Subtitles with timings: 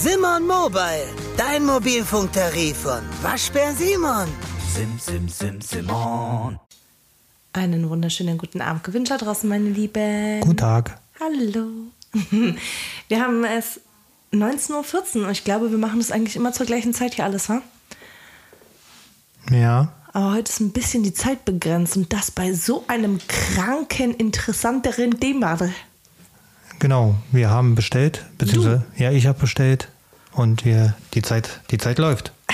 [0.00, 4.28] Simon Mobile, dein Mobilfunktarif von Waschbär Simon.
[4.72, 6.56] Sim, sim, sim, Simon.
[7.52, 10.38] Einen wunderschönen guten Abend gewünscht da draußen, meine Lieben.
[10.42, 11.00] Guten Tag.
[11.18, 11.66] Hallo.
[13.08, 13.80] Wir haben es
[14.32, 17.48] 19.14 Uhr und ich glaube, wir machen das eigentlich immer zur gleichen Zeit hier alles,
[17.48, 17.60] wa?
[19.50, 19.92] Ja.
[20.12, 25.18] Aber heute ist ein bisschen die Zeit begrenzt und das bei so einem kranken, interessanteren
[25.18, 25.58] Thema.
[26.78, 29.88] Genau, wir haben bestellt, beziehungsweise ja, ich habe bestellt
[30.32, 32.32] und wir die Zeit, die Zeit läuft.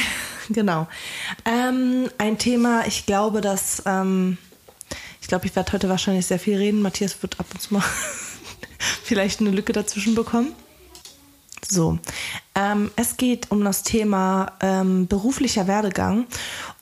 [0.50, 0.86] Genau.
[1.46, 4.36] Ähm, ein Thema, ich glaube, dass ähm,
[5.22, 6.82] ich glaube, ich werde heute wahrscheinlich sehr viel reden.
[6.82, 7.82] Matthias wird ab und zu mal
[9.04, 10.52] vielleicht eine Lücke dazwischen bekommen.
[11.66, 11.98] So,
[12.54, 16.26] ähm, es geht um das Thema ähm, beruflicher Werdegang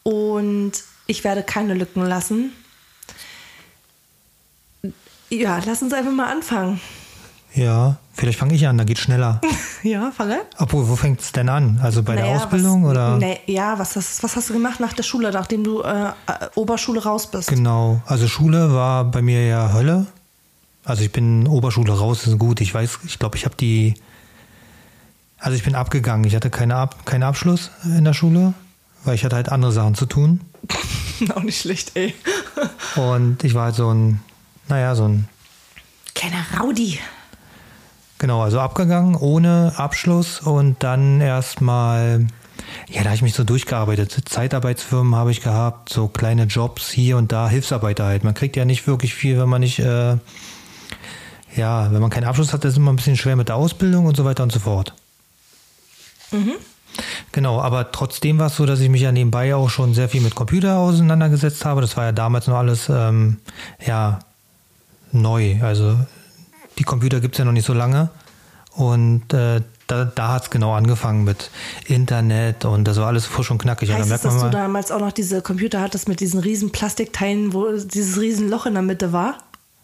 [0.03, 0.73] und
[1.07, 2.53] ich werde keine Lücken lassen.
[5.31, 6.81] Ja, lass uns einfach mal anfangen.
[7.55, 9.41] Ja, vielleicht fange ich an, da geht schneller.
[9.85, 10.43] Ja, fange.
[10.59, 11.81] Obwohl, wo fängt es denn an?
[11.83, 13.17] Also bei der Naja, Ausbildung was, oder?
[13.19, 16.13] Nee, ja, was hast, was hast du gemacht nach der Schule, nachdem du äh, äh,
[16.55, 17.49] Oberschule raus bist?
[17.49, 20.07] Genau, also Schule war bei mir ja Hölle.
[20.85, 22.61] Also ich bin Oberschule raus, ist gut.
[22.61, 23.95] Ich weiß, ich glaube, ich habe die.
[25.39, 26.25] Also ich bin abgegangen.
[26.27, 28.55] Ich hatte keine Ab, keinen Abschluss in der Schule,
[29.03, 30.43] weil ich hatte halt andere Sachen zu tun.
[31.35, 32.15] Auch nicht schlecht, ey.
[32.95, 34.21] Und ich war halt so ein,
[34.69, 35.29] naja, so ein
[36.15, 37.01] Kleiner Rowdy.
[38.23, 42.29] Genau, also abgegangen ohne Abschluss und dann erstmal,
[42.89, 44.17] ja, da habe ich mich so durchgearbeitet.
[44.27, 48.23] Zeitarbeitsfirmen habe ich gehabt, so kleine Jobs hier und da, Hilfsarbeiter halt.
[48.23, 50.19] Man kriegt ja nicht wirklich viel, wenn man nicht, äh,
[51.57, 54.07] ja, wenn man keinen Abschluss hat, ist es immer ein bisschen schwer mit der Ausbildung
[54.07, 54.95] und so weiter und so fort.
[57.33, 60.21] Genau, aber trotzdem war es so, dass ich mich ja nebenbei auch schon sehr viel
[60.21, 61.81] mit Computer auseinandergesetzt habe.
[61.81, 63.39] Das war ja damals noch alles, ähm,
[63.85, 64.21] ja,
[65.11, 65.57] neu.
[65.61, 65.97] Also
[66.79, 68.11] die Computer gibt es ja noch nicht so lange.
[68.75, 71.51] Und äh, da, da hat es genau angefangen mit
[71.87, 73.91] Internet und das war alles frisch und knackig.
[73.91, 76.41] Heißt es, merkt dass man du mal, damals auch noch diese Computer hattest mit diesen
[76.41, 79.37] riesen Plastikteilen, wo dieses riesen Loch in der Mitte war?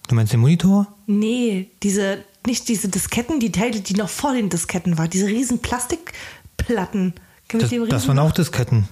[0.08, 0.86] du meinst den Monitor?
[1.06, 5.10] Nee, diese, nicht diese Disketten, die Teile, die noch vor den Disketten waren.
[5.10, 7.14] Diese riesen Plastikplatten.
[7.48, 8.32] Das, das waren auch.
[8.32, 8.88] Disketten.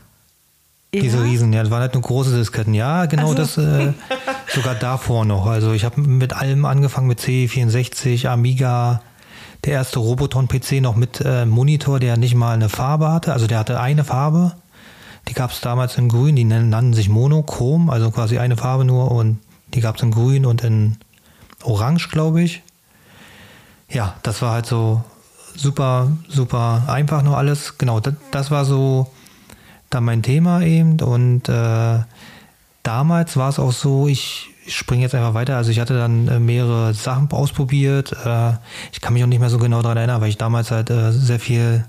[0.96, 1.02] Ja?
[1.02, 2.74] Diese Riesen, ja, das waren halt nur große Disketten.
[2.74, 3.92] Ja, genau Also- das, äh,
[4.54, 5.46] sogar davor noch.
[5.46, 9.02] Also ich habe mit allem angefangen mit C64, Amiga,
[9.64, 13.32] der erste Roboton-PC noch mit äh, Monitor, der nicht mal eine Farbe hatte.
[13.32, 14.52] Also der hatte eine Farbe.
[15.28, 19.10] Die gab es damals in grün, die nannten sich Monochrom, also quasi eine Farbe nur
[19.10, 19.38] und
[19.74, 20.98] die gab es in grün und in
[21.64, 22.62] orange, glaube ich.
[23.90, 25.02] Ja, das war halt so
[25.56, 27.76] super, super einfach nur alles.
[27.78, 29.08] Genau, das, das war so
[29.90, 31.98] dann mein Thema eben und äh,
[32.82, 36.40] damals war es auch so, ich, springe jetzt einfach weiter, also ich hatte dann äh,
[36.40, 38.12] mehrere Sachen ausprobiert.
[38.24, 38.52] Äh,
[38.92, 41.12] ich kann mich auch nicht mehr so genau daran erinnern, weil ich damals halt äh,
[41.12, 41.84] sehr viel,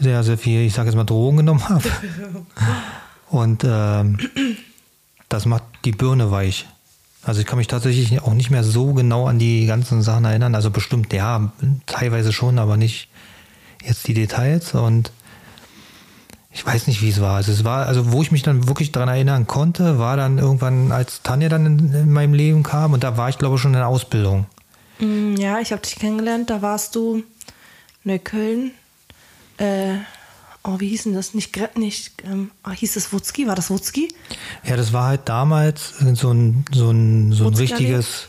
[0.00, 1.84] sehr, sehr viel, ich sage jetzt mal Drogen genommen habe.
[3.30, 4.18] Und ähm,
[5.28, 6.66] das macht die Birne weich.
[7.22, 10.54] Also ich kann mich tatsächlich auch nicht mehr so genau an die ganzen Sachen erinnern.
[10.54, 11.52] Also bestimmt, ja,
[11.84, 13.08] teilweise schon, aber nicht
[13.84, 14.72] jetzt die Details.
[14.72, 15.12] Und
[16.58, 17.36] ich weiß nicht, wie es war.
[17.36, 20.90] Also es war, also wo ich mich dann wirklich daran erinnern konnte, war dann irgendwann,
[20.90, 23.74] als Tanja dann in, in meinem Leben kam und da war ich glaube ich schon
[23.74, 24.46] in der Ausbildung.
[24.98, 26.50] Mm, Ja, ich habe dich kennengelernt.
[26.50, 27.22] Da warst du
[28.02, 28.72] Neukölln.
[29.58, 29.98] Äh,
[30.64, 31.32] oh, wie hieß denn das?
[31.32, 33.46] Nicht, nicht ähm, ah, hieß es Wutzki?
[33.46, 34.08] War das Wutzki?
[34.64, 38.26] Ja, das war halt damals so ein, so ein, so ein richtiges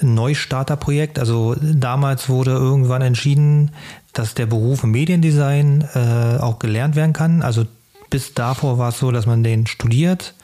[0.00, 1.18] Neustarterprojekt.
[1.18, 3.72] Also damals wurde irgendwann entschieden,
[4.12, 7.42] dass der Beruf Mediendesign äh, auch gelernt werden kann.
[7.42, 7.66] Also
[8.10, 10.34] bis davor war es so, dass man den studiert,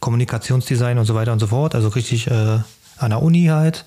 [0.00, 1.74] Kommunikationsdesign und so weiter und so fort.
[1.74, 2.58] Also richtig äh,
[2.98, 3.84] an der Uni halt.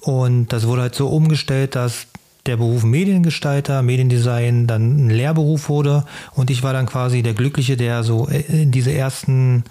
[0.00, 2.06] Und das wurde halt so umgestellt, dass
[2.46, 6.04] der Beruf Mediengestalter, Mediendesign dann ein Lehrberuf wurde.
[6.32, 9.64] Und ich war dann quasi der Glückliche, der so äh, diese ersten,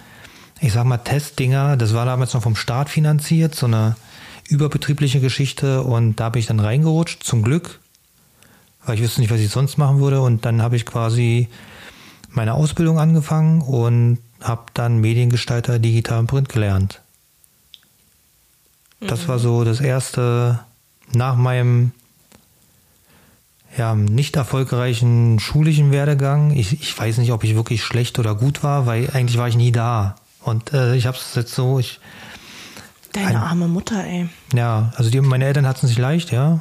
[0.60, 3.96] ich sag mal, Testdinger, das war damals noch vom Staat finanziert, so eine
[4.48, 5.82] überbetriebliche Geschichte.
[5.82, 7.79] Und da bin ich dann reingerutscht, zum Glück,
[8.84, 10.20] weil ich wüsste nicht, was ich sonst machen würde.
[10.20, 11.48] Und dann habe ich quasi
[12.30, 17.00] meine Ausbildung angefangen und habe dann Mediengestalter digital und Print gelernt.
[19.00, 20.60] Das war so das erste
[21.12, 21.92] nach meinem
[23.76, 26.50] ja, nicht erfolgreichen schulischen Werdegang.
[26.52, 29.56] Ich, ich weiß nicht, ob ich wirklich schlecht oder gut war, weil eigentlich war ich
[29.56, 30.16] nie da.
[30.42, 32.00] Und äh, ich habe es jetzt so, ich,
[33.12, 34.28] Deine Ein- arme Mutter, ey.
[34.54, 36.60] ja, also die, meine Eltern hatten es nicht leicht, ja.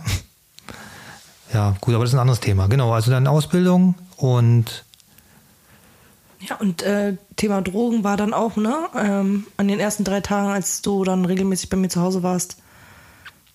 [1.53, 2.67] Ja, gut, aber das ist ein anderes Thema.
[2.67, 4.83] Genau, also dann Ausbildung und
[6.47, 8.75] Ja, und äh, Thema Drogen war dann auch, ne?
[8.95, 12.57] Ähm, an den ersten drei Tagen, als du dann regelmäßig bei mir zu Hause warst.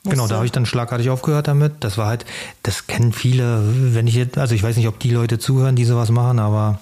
[0.06, 1.76] Genau, da habe ich dann schlagartig aufgehört damit.
[1.81, 2.26] Das war halt,
[2.62, 3.62] das kennen viele,
[3.94, 6.79] wenn ich jetzt, also ich weiß nicht, ob die Leute zuhören, die sowas machen, aber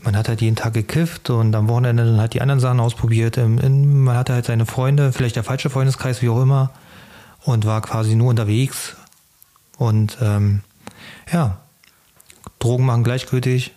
[0.00, 3.38] man hat halt jeden Tag gekifft und am Wochenende dann halt die anderen Sachen ausprobiert.
[3.38, 6.70] Ähm, Man hatte halt seine Freunde, vielleicht der falsche Freundeskreis, wie auch immer,
[7.44, 8.96] und war quasi nur unterwegs.
[9.78, 10.62] Und ähm,
[11.32, 11.58] ja,
[12.58, 13.72] Drogen machen gleichgültig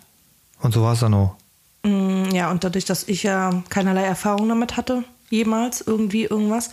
[0.60, 1.36] und so war es dann auch.
[1.82, 6.70] Mm, Ja, und dadurch, dass ich ja keinerlei Erfahrung damit hatte, jemals, irgendwie irgendwas,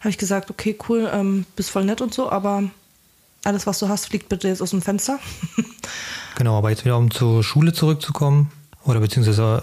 [0.00, 2.64] habe ich gesagt, okay, cool, ähm, bist voll nett und so, aber
[3.44, 5.18] alles, was du hast, fliegt bitte jetzt aus dem Fenster.
[6.36, 8.50] Genau, aber jetzt wieder um zur Schule zurückzukommen,
[8.84, 9.62] oder beziehungsweise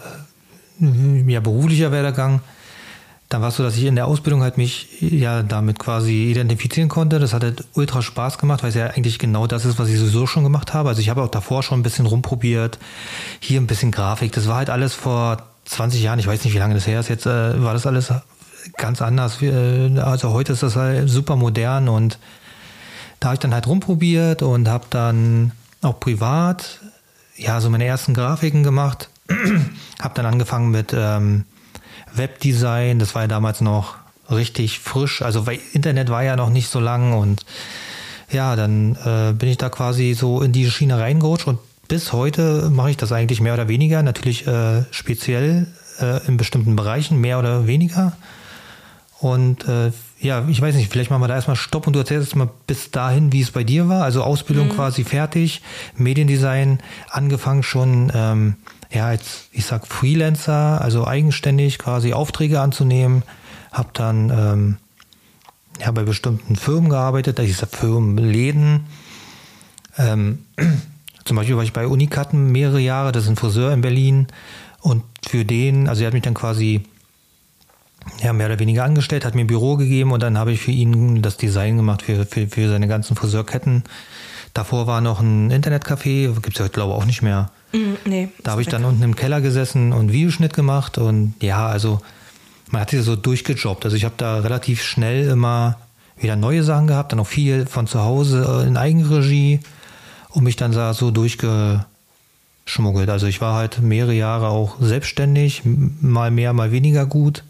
[0.80, 2.40] äh, ja, beruflicher Werdegang,
[3.32, 6.90] dann war es so, dass ich in der Ausbildung halt mich ja damit quasi identifizieren
[6.90, 7.18] konnte.
[7.18, 9.98] Das hat halt ultra Spaß gemacht, weil es ja eigentlich genau das ist, was ich
[9.98, 10.90] sowieso schon gemacht habe.
[10.90, 12.78] Also ich habe auch davor schon ein bisschen rumprobiert,
[13.40, 14.34] hier ein bisschen Grafik.
[14.34, 17.08] Das war halt alles vor 20 Jahren, ich weiß nicht, wie lange das her ist.
[17.08, 18.12] Jetzt äh, war das alles
[18.76, 19.42] ganz anders.
[19.42, 22.20] Äh, Also heute ist das halt super modern und
[23.22, 26.82] da habe ich dann halt rumprobiert und habe dann auch privat
[27.38, 29.10] ja so meine ersten Grafiken gemacht.
[30.02, 31.46] habe dann angefangen mit ähm,
[32.14, 33.00] Webdesign.
[33.00, 33.96] Das war ja damals noch
[34.30, 35.22] richtig frisch.
[35.22, 37.46] Also Internet war ja noch nicht so lang und
[38.32, 42.70] ja, dann äh, bin ich da quasi so in die Schiene reingerutscht und bis heute
[42.70, 44.02] mache ich das eigentlich mehr oder weniger.
[44.02, 45.68] Natürlich äh, speziell
[46.00, 48.14] äh, in bestimmten Bereichen mehr oder weniger.
[49.20, 52.30] Und äh, ja, ich weiß nicht, vielleicht machen wir da erstmal Stopp und du erzählst
[52.30, 54.04] jetzt mal bis dahin, wie es bei dir war.
[54.04, 55.62] Also Ausbildung quasi fertig,
[55.96, 56.80] Mediendesign
[57.10, 58.56] angefangen schon, ähm,
[58.92, 63.24] ja, als ich sag Freelancer, also eigenständig quasi Aufträge anzunehmen.
[63.72, 64.78] Hab dann ähm,
[65.80, 68.86] ja bei bestimmten Firmen gearbeitet, da hieß Firmen, Läden.
[69.98, 70.46] Ähm,
[71.26, 74.28] zum Beispiel war ich bei Unikatten mehrere Jahre, das ist ein Friseur in Berlin.
[74.82, 76.84] Und für den, also er hat mich dann quasi
[78.22, 80.72] ja, mehr oder weniger angestellt, hat mir ein Büro gegeben und dann habe ich für
[80.72, 83.84] ihn das Design gemacht für, für, für seine ganzen Friseurketten.
[84.54, 87.52] Davor war noch ein Internetcafé, gibt's ja heute glaube ich auch nicht mehr.
[87.74, 88.30] Mm, nee.
[88.44, 92.02] Da habe ich dann unten im Keller gesessen und Videoschnitt gemacht und ja, also
[92.70, 93.86] man hat sich so durchgejobbt.
[93.86, 95.78] Also ich habe da relativ schnell immer
[96.18, 99.60] wieder neue Sachen gehabt, dann auch viel von zu Hause äh, in Eigenregie
[100.30, 103.10] und mich dann da so durchgeschmuggelt.
[103.10, 107.44] Also ich war halt mehrere Jahre auch selbstständig, mal mehr, mal weniger gut.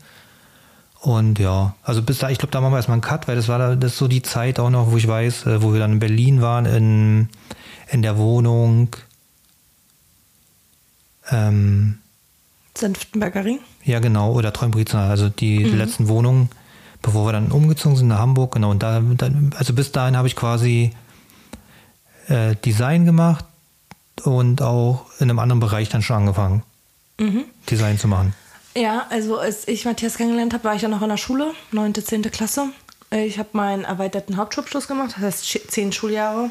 [1.01, 3.47] Und ja, also bis da, ich glaube, da machen wir erstmal einen Cut, weil das
[3.47, 5.79] war da, das ist so die Zeit auch noch, wo ich weiß, äh, wo wir
[5.79, 7.29] dann in Berlin waren, in,
[7.89, 8.89] in der Wohnung.
[11.31, 11.99] Ähm,
[12.77, 13.59] Senftenberger Ring.
[13.83, 16.49] ja, genau, oder Träumbrizener, also die letzten Wohnungen,
[17.01, 18.71] bevor wir dann umgezogen sind nach Hamburg, genau.
[18.71, 20.91] Und da, da also bis dahin habe ich quasi
[22.27, 23.45] äh, Design gemacht
[24.23, 26.63] und auch in einem anderen Bereich dann schon angefangen,
[27.69, 28.33] Design zu machen.
[28.75, 31.93] Ja, also als ich Matthias kennengelernt habe, war ich ja noch in der Schule, 9.,
[31.93, 32.23] 10.
[32.31, 32.69] Klasse.
[33.11, 36.49] Ich habe meinen erweiterten Hauptschulabschluss gemacht, das heißt zehn Schuljahre.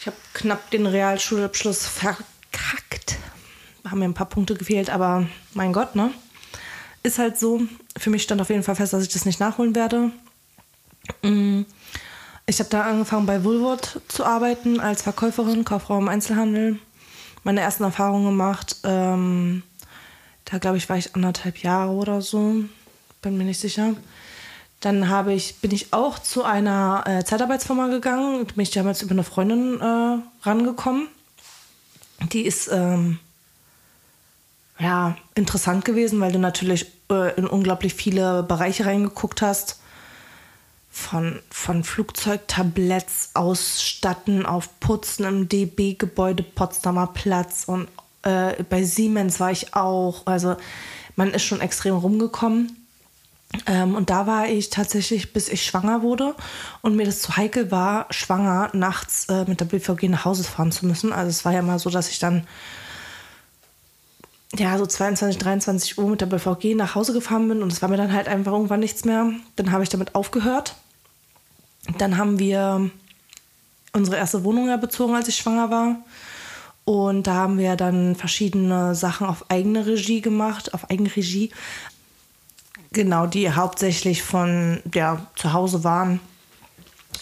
[0.00, 1.88] Ich habe knapp den Realschulabschluss.
[3.88, 6.10] Haben mir ein paar Punkte gefehlt, aber mein Gott, ne?
[7.02, 7.62] Ist halt so.
[7.96, 10.10] Für mich stand auf jeden Fall fest, dass ich das nicht nachholen werde.
[11.22, 11.62] Mm.
[12.48, 16.78] Ich habe da angefangen bei Woolworth zu arbeiten als Verkäuferin, Kauffrau im Einzelhandel.
[17.42, 18.76] Meine ersten Erfahrungen gemacht.
[18.84, 19.62] Ähm,
[20.44, 22.64] da glaube ich, war ich anderthalb Jahre oder so.
[23.22, 23.94] Bin mir nicht sicher.
[24.80, 28.46] Dann habe ich, bin ich auch zu einer äh, Zeitarbeitsfirma gegangen.
[28.46, 31.08] Bin ich damals über eine Freundin äh, rangekommen.
[32.32, 33.18] Die ist ähm,
[34.78, 39.80] ja interessant gewesen, weil du natürlich äh, in unglaublich viele Bereiche reingeguckt hast.
[40.90, 47.88] Von, von Flugzeugtabletts ausstatten auf Putzen im DB-Gebäude Potsdamer Platz und
[48.22, 50.26] äh, bei Siemens war ich auch.
[50.26, 50.56] Also
[51.14, 52.86] man ist schon extrem rumgekommen.
[53.66, 56.34] Ähm, und da war ich tatsächlich, bis ich schwanger wurde
[56.82, 60.72] und mir das zu heikel war, schwanger nachts äh, mit der BVG nach Hause fahren
[60.72, 61.12] zu müssen.
[61.12, 62.46] Also es war ja mal so, dass ich dann
[64.60, 67.88] ja so 22, 23 Uhr mit der BVG nach Hause gefahren bin und es war
[67.88, 69.32] mir dann halt einfach irgendwann nichts mehr.
[69.56, 70.74] Dann habe ich damit aufgehört.
[71.98, 72.90] Dann haben wir
[73.92, 75.96] unsere erste Wohnung ja bezogen, als ich schwanger war.
[76.84, 81.50] Und da haben wir dann verschiedene Sachen auf eigene Regie gemacht, auf Eigenregie.
[82.92, 86.20] Genau, die hauptsächlich von ja, zu Hause waren.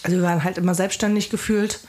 [0.03, 1.79] Also wir waren halt immer selbstständig gefühlt,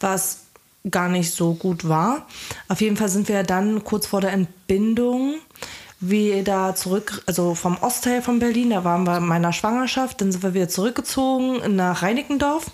[0.00, 0.41] was
[0.90, 2.26] gar nicht so gut war.
[2.68, 5.34] Auf jeden Fall sind wir dann kurz vor der Entbindung
[6.00, 10.42] wieder zurück, also vom Ostteil von Berlin, da waren wir in meiner Schwangerschaft, dann sind
[10.42, 12.66] wir wieder zurückgezogen nach Reinickendorf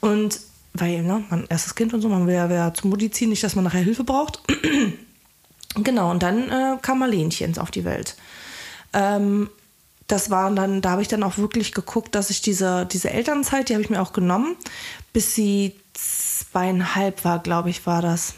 [0.00, 0.40] und
[0.74, 3.42] weil, ne, mein erstes Kind und so, man will ja wieder zum Mutti ziehen, nicht,
[3.42, 4.42] dass man nachher Hilfe braucht.
[5.76, 8.16] genau, und dann äh, kam Marlenchen auf die Welt.
[8.92, 9.48] Ähm,
[10.06, 13.68] das war dann, da habe ich dann auch wirklich geguckt, dass ich diese, diese Elternzeit,
[13.68, 14.56] die habe ich mir auch genommen,
[15.12, 15.74] bis sie
[16.56, 18.32] zweieinhalb war, glaube ich, war das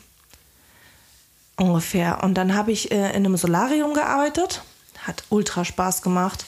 [1.57, 2.25] ungefähr.
[2.25, 4.63] Und dann habe ich äh, in einem Solarium gearbeitet,
[5.07, 6.45] hat ultra Spaß gemacht.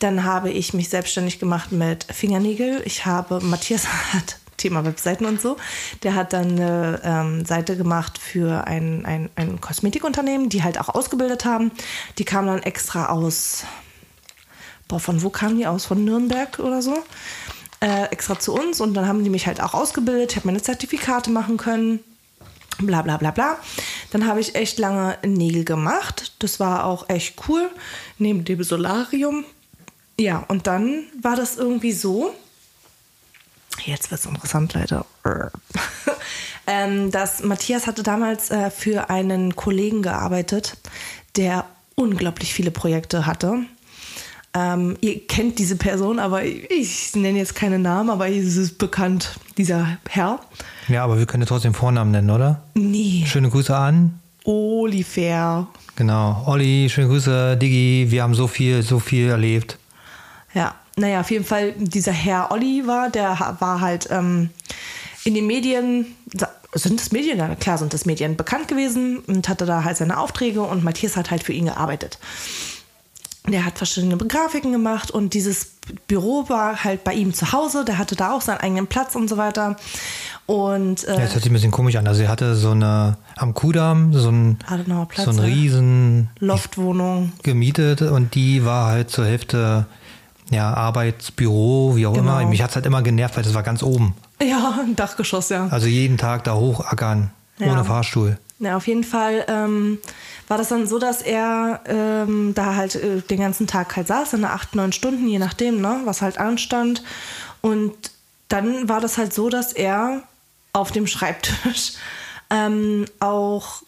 [0.00, 2.82] Dann habe ich mich selbstständig gemacht mit Fingernägel.
[2.84, 5.56] Ich habe, Matthias hat Thema Webseiten und so,
[6.02, 10.88] der hat dann eine ähm, Seite gemacht für ein, ein, ein Kosmetikunternehmen, die halt auch
[10.88, 11.70] ausgebildet haben.
[12.18, 13.62] Die kamen dann extra aus,
[14.88, 15.86] boah, von wo kamen die aus?
[15.86, 17.04] Von Nürnberg oder so?
[17.80, 20.32] Äh, extra zu uns und dann haben die mich halt auch ausgebildet.
[20.32, 22.00] Ich habe meine Zertifikate machen können
[22.78, 23.58] bla bla bla bla.
[24.10, 26.32] Dann habe ich echt lange Nägel gemacht.
[26.38, 27.70] Das war auch echt cool,
[28.18, 29.44] neben dem Solarium.
[30.18, 32.34] Ja, und dann war das irgendwie so,
[33.84, 35.04] jetzt wird es interessant, Leute,
[36.66, 40.76] ähm, dass Matthias hatte damals äh, für einen Kollegen gearbeitet,
[41.36, 43.60] der unglaublich viele Projekte hatte.
[44.58, 48.78] Ähm, ihr kennt diese Person, aber ich, ich nenne jetzt keine Namen, aber es ist
[48.78, 50.40] bekannt, dieser Herr.
[50.88, 52.62] Ja, aber wir können ja trotzdem Vornamen nennen, oder?
[52.74, 53.24] Nee.
[53.26, 54.18] Schöne Grüße an.
[54.44, 55.68] Oliver.
[55.94, 56.42] Genau.
[56.46, 58.06] Olli, schöne Grüße, Diggi.
[58.10, 59.78] Wir haben so viel, so viel erlebt.
[60.54, 64.50] Ja, naja, auf jeden Fall dieser Herr Oliver, der war halt ähm,
[65.24, 66.06] in den Medien,
[66.72, 67.38] sind das Medien?
[67.38, 71.16] Ja, klar sind das Medien bekannt gewesen und hatte da halt seine Aufträge und Matthias
[71.16, 72.18] hat halt für ihn gearbeitet.
[73.52, 75.72] Der hat verschiedene Grafiken gemacht und dieses
[76.06, 77.84] Büro war halt bei ihm zu Hause.
[77.84, 79.76] Der hatte da auch seinen eigenen Platz und so weiter.
[80.46, 82.06] Und, äh, ja, das hört sich ein bisschen komisch an.
[82.06, 84.58] Also er hatte so eine am Kudamm so ein
[85.08, 89.86] Platz, so ein riesen Loftwohnung gemietet und die war halt zur Hälfte
[90.50, 92.38] ja Arbeitsbüro, wie auch Genau.
[92.38, 92.48] immer.
[92.48, 94.14] Mich hat's halt immer genervt, weil das war ganz oben.
[94.42, 95.66] Ja, ein Dachgeschoss, ja.
[95.68, 97.72] Also jeden Tag da hochackern Ja.
[97.72, 98.38] ohne Fahrstuhl.
[98.60, 99.98] Ja, auf jeden Fall ähm,
[100.48, 104.32] war das dann so, dass er ähm, da halt äh, den ganzen Tag halt saß,
[104.32, 107.04] in acht, neun Stunden, je nachdem, ne, was halt anstand.
[107.60, 107.94] Und
[108.48, 110.22] dann war das halt so, dass er
[110.72, 111.92] auf dem Schreibtisch
[112.50, 113.82] ähm, auch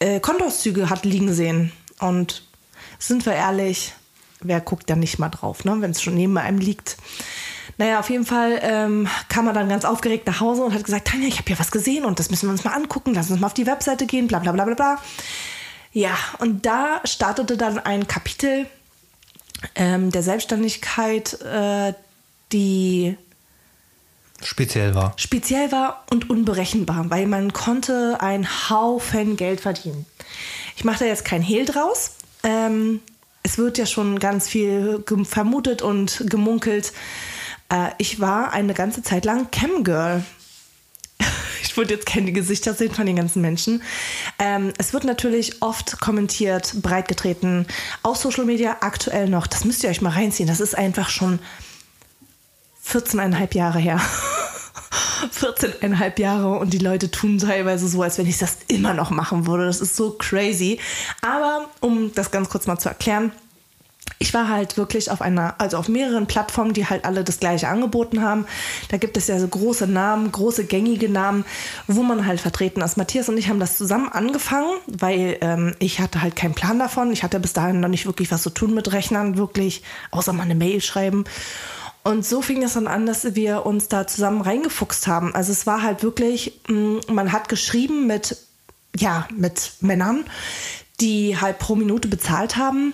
[0.00, 1.72] äh, Kontoauszüge hat liegen sehen.
[2.00, 2.42] Und
[2.98, 3.92] sind wir ehrlich,
[4.40, 6.96] wer guckt da nicht mal drauf, ne, wenn es schon neben einem liegt.
[7.80, 11.08] Naja, auf jeden Fall ähm, kam er dann ganz aufgeregt nach Hause und hat gesagt,
[11.08, 13.40] Tanja, ich habe hier was gesehen und das müssen wir uns mal angucken, lass uns
[13.40, 14.98] mal auf die Webseite gehen, bla bla bla bla bla.
[15.94, 16.10] Ja,
[16.40, 18.66] und da startete dann ein Kapitel
[19.76, 21.94] ähm, der Selbstständigkeit, äh,
[22.52, 23.16] die
[24.42, 25.14] Speziell war.
[25.16, 30.04] speziell war und unberechenbar, weil man konnte einen Haufen Geld verdienen.
[30.76, 32.10] Ich mache da jetzt kein Hehl draus.
[32.42, 33.00] Ähm,
[33.42, 36.92] es wird ja schon ganz viel vermutet und gemunkelt.
[37.70, 40.24] Äh, ich war eine ganze Zeit lang Camgirl.
[41.62, 43.82] Ich würde jetzt keine Gesichter sehen von den ganzen Menschen.
[44.40, 47.64] Ähm, es wird natürlich oft kommentiert, breitgetreten,
[48.02, 49.46] auf Social Media aktuell noch.
[49.46, 50.48] Das müsst ihr euch mal reinziehen.
[50.48, 51.38] Das ist einfach schon
[52.84, 54.00] 14,5 Jahre her.
[55.40, 59.46] 14,5 Jahre und die Leute tun teilweise so, als wenn ich das immer noch machen
[59.46, 59.66] würde.
[59.66, 60.80] Das ist so crazy.
[61.20, 63.32] Aber um das ganz kurz mal zu erklären,
[64.22, 67.68] ich war halt wirklich auf einer, also auf mehreren Plattformen, die halt alle das gleiche
[67.68, 68.46] angeboten haben.
[68.90, 71.46] Da gibt es ja so große Namen, große gängige Namen,
[71.86, 72.98] wo man halt vertreten ist.
[72.98, 77.12] Matthias und ich haben das zusammen angefangen, weil ähm, ich hatte halt keinen Plan davon.
[77.12, 80.42] Ich hatte bis dahin noch nicht wirklich was zu tun mit Rechnern, wirklich, außer mal
[80.42, 81.24] eine Mail schreiben.
[82.02, 85.34] Und so fing es dann an, dass wir uns da zusammen reingefuchst haben.
[85.34, 88.36] Also es war halt wirklich, mh, man hat geschrieben mit,
[88.94, 90.26] ja, mit Männern,
[91.00, 92.92] die halt pro Minute bezahlt haben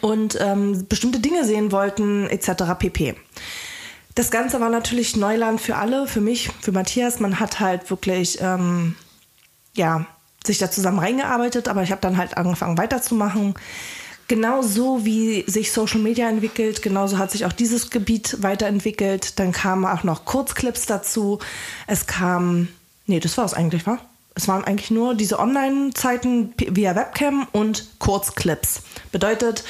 [0.00, 2.64] und ähm, bestimmte Dinge sehen wollten, etc.
[2.78, 3.14] pp.
[4.14, 7.20] Das Ganze war natürlich Neuland für alle, für mich, für Matthias.
[7.20, 8.96] Man hat halt wirklich, ähm,
[9.74, 10.06] ja,
[10.46, 13.54] sich da zusammen reingearbeitet, aber ich habe dann halt angefangen weiterzumachen.
[14.28, 19.38] Genauso wie sich Social Media entwickelt, genauso hat sich auch dieses Gebiet weiterentwickelt.
[19.38, 21.38] Dann kamen auch noch Kurzclips dazu.
[21.86, 22.68] Es kam,
[23.06, 24.00] nee, das war es eigentlich, war?
[24.36, 28.82] Es waren eigentlich nur diese Online-Zeiten via Webcam und Kurzclips.
[29.10, 29.64] Bedeutet,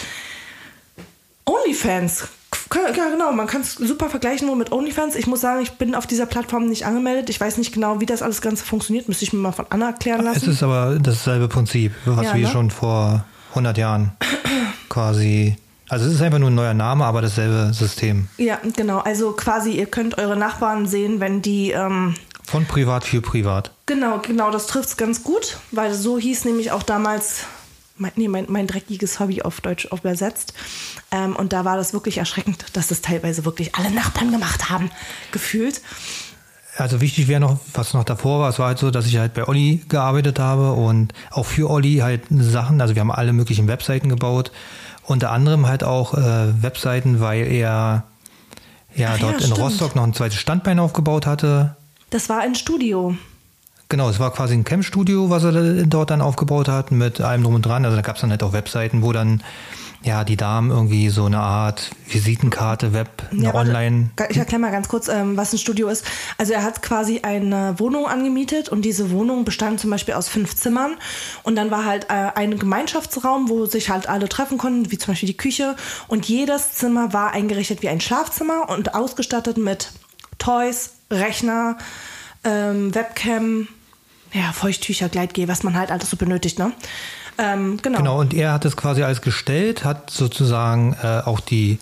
[1.45, 2.29] OnlyFans.
[2.75, 5.15] Ja, genau, man kann es super vergleichen nur mit OnlyFans.
[5.15, 7.31] Ich muss sagen, ich bin auf dieser Plattform nicht angemeldet.
[7.31, 9.09] Ich weiß nicht genau, wie das alles Ganze funktioniert.
[9.09, 10.51] Müsste ich mir mal von Anna erklären Es lassen.
[10.51, 12.53] ist aber dasselbe Prinzip, was Ja, wir ne?
[12.53, 14.13] schon vor 100 Jahren
[14.89, 15.57] quasi.
[15.89, 18.27] Also es ist einfach nur ein neuer Name, aber dasselbe System.
[18.39, 18.99] Ja, genau.
[18.99, 21.71] Also quasi, ihr könnt eure Nachbarn sehen, wenn die.
[21.71, 22.15] Ähm,
[22.47, 23.73] Von privat für privat.
[23.87, 27.45] genau, genau, das trifft es ganz gut, weil so hieß nämlich auch damals.
[27.99, 30.53] Mein, nee, mein, mein dreckiges Hobby auf Deutsch übersetzt.
[31.11, 34.91] Ähm, und da war das wirklich erschreckend, dass das teilweise wirklich alle Nachbarn gemacht haben,
[35.33, 35.81] gefühlt.
[36.77, 39.33] Also wichtig wäre noch, was noch davor war, es war halt so, dass ich halt
[39.33, 43.67] bei Olli gearbeitet habe und auch für Olli halt Sachen, also wir haben alle möglichen
[43.67, 44.51] Webseiten gebaut
[45.07, 48.05] unter anderem halt auch äh, Webseiten, weil er
[48.95, 49.53] ja Ach dort ja, in.
[49.53, 51.77] Rostock noch ein zweites Standbein aufgebaut hatte.
[52.11, 53.17] Das war ein Studio.
[53.89, 57.55] Genau, es war quasi ein Campstudio, was er dort dann aufgebaut hat, mit allem drum
[57.55, 57.85] und dran.
[57.85, 59.43] Also da gab es dann halt auch Webseiten, wo dann
[60.03, 63.55] ja die Damen irgendwie so eine Art Visitenkarte, Web, eine Ja.
[63.55, 64.11] Online.
[64.29, 66.05] Ich erkläre mal ganz kurz, ähm, was ein Studio ist.
[66.37, 70.55] Also er hat quasi eine Wohnung angemietet und diese Wohnung bestand zum Beispiel aus fünf
[70.57, 70.97] Zimmern
[71.45, 75.13] und dann war halt äh, ein Gemeinschaftsraum, wo sich halt alle treffen konnten, wie zum
[75.13, 75.77] Beispiel die Küche
[76.09, 79.93] und jedes Zimmer war eingerichtet wie ein Schlafzimmer und ausgestattet mit
[80.39, 81.79] Toys, Rechner,
[82.45, 83.69] ähm, Webcam,
[84.33, 86.73] ja, Feuchttücher, Gleitgel, was man halt alles so benötigt, ne?
[87.39, 87.99] Ähm, genau.
[87.99, 91.79] Genau, und er hat es quasi alles gestellt, hat sozusagen äh, auch die,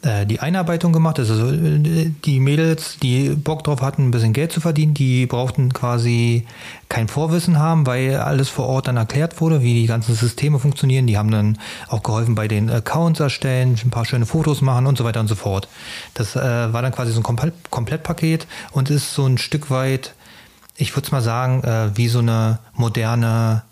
[0.00, 1.18] die Einarbeitung gemacht.
[1.18, 5.72] Also äh, die Mädels, die Bock drauf hatten, ein bisschen Geld zu verdienen, die brauchten
[5.72, 6.46] quasi
[6.88, 11.08] kein Vorwissen haben, weil alles vor Ort dann erklärt wurde, wie die ganzen Systeme funktionieren.
[11.08, 14.96] Die haben dann auch geholfen bei den Accounts erstellen, ein paar schöne Fotos machen und
[14.96, 15.68] so weiter und so fort.
[16.14, 20.14] Das äh, war dann quasi so ein Komple Komplettpaket und ist so ein Stück weit,
[20.76, 23.62] ich würde es mal sagen, äh, wie so eine moderne,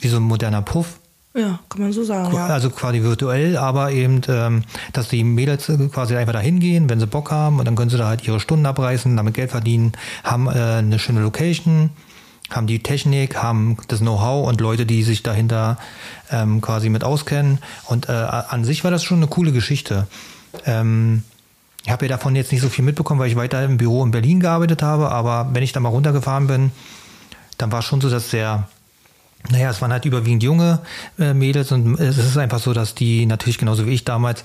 [0.00, 0.98] wie so ein moderner Puff.
[1.36, 2.34] Ja, kann man so sagen.
[2.34, 2.46] Ja.
[2.46, 4.64] Also quasi virtuell, aber eben, ähm,
[4.94, 7.98] dass die Mädels quasi einfach da hingehen, wenn sie Bock haben und dann können sie
[7.98, 9.92] da halt ihre Stunden abreißen, damit Geld verdienen,
[10.24, 11.90] haben äh, eine schöne Location,
[12.48, 15.76] haben die Technik, haben das Know-how und Leute, die sich dahinter
[16.30, 17.58] ähm, quasi mit auskennen.
[17.84, 20.06] Und äh, an sich war das schon eine coole Geschichte.
[20.64, 21.22] Ähm,
[21.84, 24.10] ich habe ja davon jetzt nicht so viel mitbekommen, weil ich weiter im Büro in
[24.10, 26.70] Berlin gearbeitet habe, aber wenn ich da mal runtergefahren bin,
[27.58, 28.68] dann war es schon so, dass der
[29.50, 30.80] naja, es waren halt überwiegend junge
[31.18, 34.44] äh, Mädels und es ist einfach so, dass die natürlich genauso wie ich damals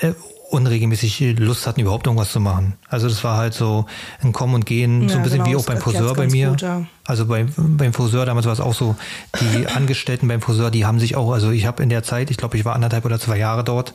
[0.00, 0.12] äh,
[0.50, 2.74] unregelmäßig Lust hatten, überhaupt irgendwas zu machen.
[2.88, 3.86] Also das war halt so
[4.22, 6.50] ein Kommen und Gehen, so Ja, ein bisschen genau, wie auch beim Friseur bei mir.
[6.50, 6.84] gut, ja.
[7.06, 8.94] Also beim, beim Friseur damals war es auch so,
[9.40, 12.36] die Angestellten beim Friseur, die haben sich auch, also ich habe in der Zeit, ich
[12.36, 13.94] glaube, ich war anderthalb oder zwei Jahre dort,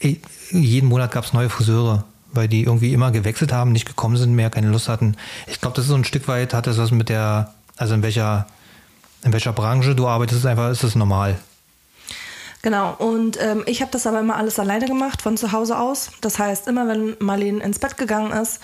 [0.00, 0.16] eh,
[0.50, 4.34] jeden Monat gab es neue Friseure, weil die irgendwie immer gewechselt haben, nicht gekommen sind
[4.34, 5.16] mehr, keine Lust hatten.
[5.46, 8.02] Ich glaube, das ist so ein Stück weit, hat das was mit der, also in
[8.02, 8.46] welcher
[9.26, 11.36] in welcher Branche du arbeitest, ist einfach ist das normal.
[12.62, 16.10] Genau, und ähm, ich habe das aber immer alles alleine gemacht, von zu Hause aus.
[16.20, 18.60] Das heißt, immer wenn Marlene ins Bett gegangen ist,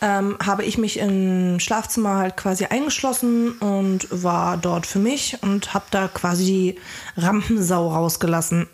[0.00, 5.74] ähm, habe ich mich im Schlafzimmer halt quasi eingeschlossen und war dort für mich und
[5.74, 6.78] habe da quasi die
[7.20, 8.68] Rampensau rausgelassen.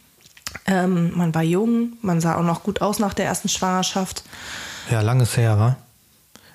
[0.66, 4.24] ähm, man war jung, man sah auch noch gut aus nach der ersten Schwangerschaft.
[4.90, 5.76] Ja, langes her, wa?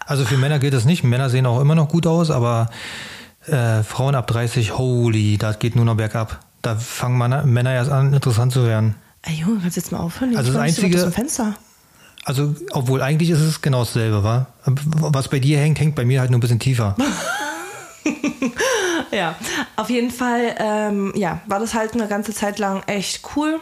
[0.06, 1.04] Also für Männer gilt es nicht.
[1.04, 2.70] Männer sehen auch immer noch gut aus, aber
[3.52, 6.40] äh, Frauen ab 30, holy, das geht nur noch bergab.
[6.62, 8.96] Da fangen Männer, Männer erst an, interessant zu werden.
[9.24, 10.36] Ey Junge, kannst du jetzt mal aufhören?
[10.38, 11.56] Also das Jetzt Einzige- aus dem Fenster.
[12.26, 14.48] Also, obwohl eigentlich ist es genau dasselbe, wa?
[14.66, 16.96] Was bei dir hängt, hängt bei mir halt nur ein bisschen tiefer.
[19.12, 19.36] Ja,
[19.76, 23.60] auf jeden Fall, ähm, ja, war das halt eine ganze Zeit lang echt cool.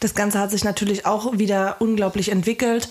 [0.00, 2.88] Das Ganze hat sich natürlich auch wieder unglaublich entwickelt.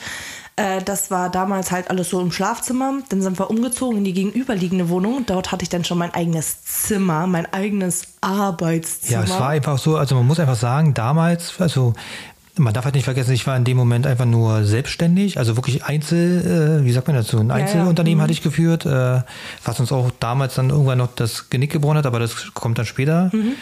[0.56, 3.00] Äh, das war damals halt alles so im Schlafzimmer.
[3.10, 5.26] Dann sind wir umgezogen in die gegenüberliegende Wohnung.
[5.26, 9.22] Dort hatte ich dann schon mein eigenes Zimmer, mein eigenes Arbeitszimmer.
[9.22, 11.94] Ja, es war einfach so, also man muss einfach sagen, damals, also
[12.58, 15.86] man darf halt nicht vergessen, ich war in dem Moment einfach nur selbstständig, also wirklich
[15.86, 17.56] Einzel, äh, wie sagt man dazu, ein ja.
[17.56, 18.24] Einzelunternehmen Mhm.
[18.24, 19.22] hatte ich geführt, äh,
[19.64, 22.86] was uns auch damals dann irgendwann noch das Genick gebrochen hat, aber das kommt dann
[22.86, 23.30] später.
[23.32, 23.54] Mhm.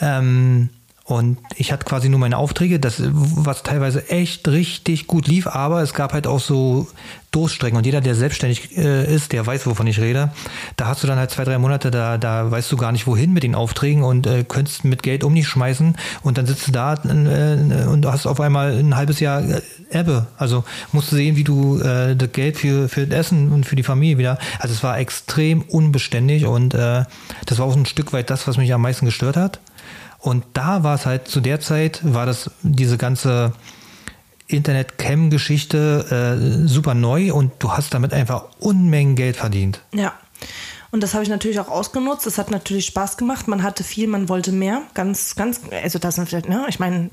[0.00, 0.68] Ähm,
[1.04, 5.82] und ich hatte quasi nur meine Aufträge, das, was teilweise echt richtig gut lief, aber
[5.82, 6.86] es gab halt auch so
[7.32, 7.78] Durststrecken.
[7.78, 10.30] Und jeder, der selbstständig äh, ist, der weiß, wovon ich rede.
[10.76, 13.32] Da hast du dann halt zwei, drei Monate, da, da weißt du gar nicht, wohin
[13.32, 15.96] mit den Aufträgen und äh, könntest mit Geld um dich schmeißen.
[16.22, 20.26] Und dann sitzt du da äh, und hast auf einmal ein halbes Jahr äh, Ebbe.
[20.36, 20.62] Also
[20.92, 23.82] musst du sehen, wie du äh, das Geld für, für das Essen und für die
[23.82, 24.38] Familie wieder.
[24.58, 27.04] Also es war extrem unbeständig und äh,
[27.46, 29.58] das war auch ein Stück weit das, was mich am meisten gestört hat.
[30.22, 33.52] Und da war es halt zu der Zeit, war das diese ganze
[34.46, 39.80] Internet-Cam-Geschichte äh, super neu und du hast damit einfach Unmengen Geld verdient.
[39.92, 40.14] Ja.
[40.92, 42.26] Und das habe ich natürlich auch ausgenutzt.
[42.26, 43.48] Es hat natürlich Spaß gemacht.
[43.48, 44.82] Man hatte viel, man wollte mehr.
[44.94, 47.10] Ganz, ganz, also das vielleicht, ne, ich meine,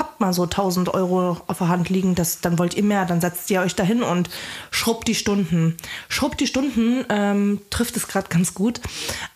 [0.00, 3.20] habt mal so 1000 Euro auf der Hand liegen, das, dann wollt ihr mehr, dann
[3.20, 4.28] setzt ihr euch dahin und
[4.72, 5.76] schrubbt die Stunden.
[6.08, 8.80] Schrubbt die Stunden ähm, trifft es gerade ganz gut.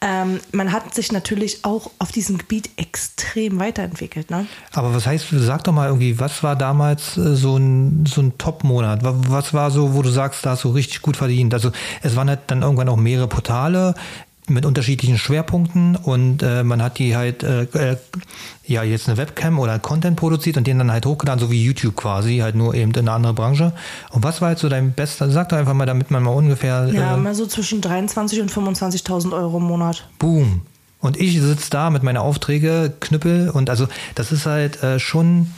[0.00, 4.30] Ähm, man hat sich natürlich auch auf diesem Gebiet extrem weiterentwickelt.
[4.30, 4.46] Ne?
[4.72, 8.36] Aber was heißt, sag doch mal irgendwie, was war damals äh, so ein, so ein
[8.38, 9.04] Top-Monat?
[9.04, 11.54] Wa- Was war so, wo du sagst, da hast du richtig gut verdient?
[11.54, 11.70] Also
[12.02, 13.94] es waren halt dann irgendwann auch mehrere Portale
[14.46, 17.96] mit unterschiedlichen Schwerpunkten und äh, man hat die halt äh, äh,
[18.66, 21.96] ja jetzt eine Webcam oder Content produziert und den dann halt hochgeladen, so wie YouTube
[21.96, 23.72] quasi, halt nur eben in eine andere Branche.
[24.10, 26.88] Und was war halt so dein bester, sag doch einfach mal, damit man mal ungefähr
[26.92, 30.06] Ja, äh, mal so zwischen 23.000 und 25.000 Euro im Monat.
[30.18, 30.60] Boom.
[31.00, 35.52] Und ich sitze da mit meinen Aufträge, Knüppel und also das ist halt äh, schon,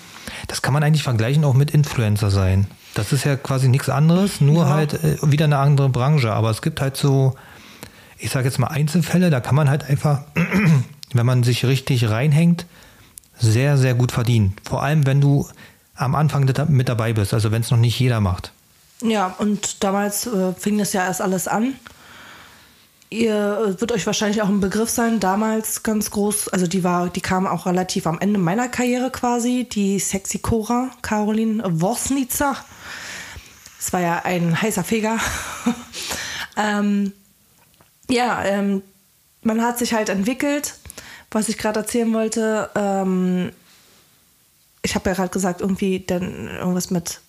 [0.48, 2.66] das kann man eigentlich vergleichen auch mit Influencer sein.
[2.94, 4.70] Das ist ja quasi nichts anderes, nur Ja.
[4.70, 6.32] halt äh, wieder eine andere Branche.
[6.32, 7.34] Aber es gibt halt so,
[8.18, 10.22] ich sage jetzt mal Einzelfälle, da kann man halt einfach,
[11.12, 12.66] wenn man sich richtig reinhängt,
[13.38, 14.56] sehr, sehr gut verdienen.
[14.64, 15.46] Vor allem, wenn du
[15.94, 18.52] am Anfang mit- dabei bist, also wenn es noch nicht jeder macht.
[19.02, 21.74] Ja, und damals äh, fing das ja erst alles an.
[23.10, 23.34] Ihr
[23.76, 27.20] äh, wird euch wahrscheinlich auch ein Begriff sein, damals ganz groß, also die war, die
[27.20, 32.56] kam auch relativ am Ende meiner Karriere quasi, die Sexy Cora, Caroline Wosnica.
[33.78, 35.18] Es war ja ein heißer Feger.
[36.56, 37.12] ähm,
[38.08, 38.82] ja, ähm,
[39.42, 40.74] man hat sich halt entwickelt.
[41.30, 43.50] Was ich gerade erzählen wollte, ähm,
[44.82, 47.20] ich habe ja gerade gesagt, irgendwie dann irgendwas mit,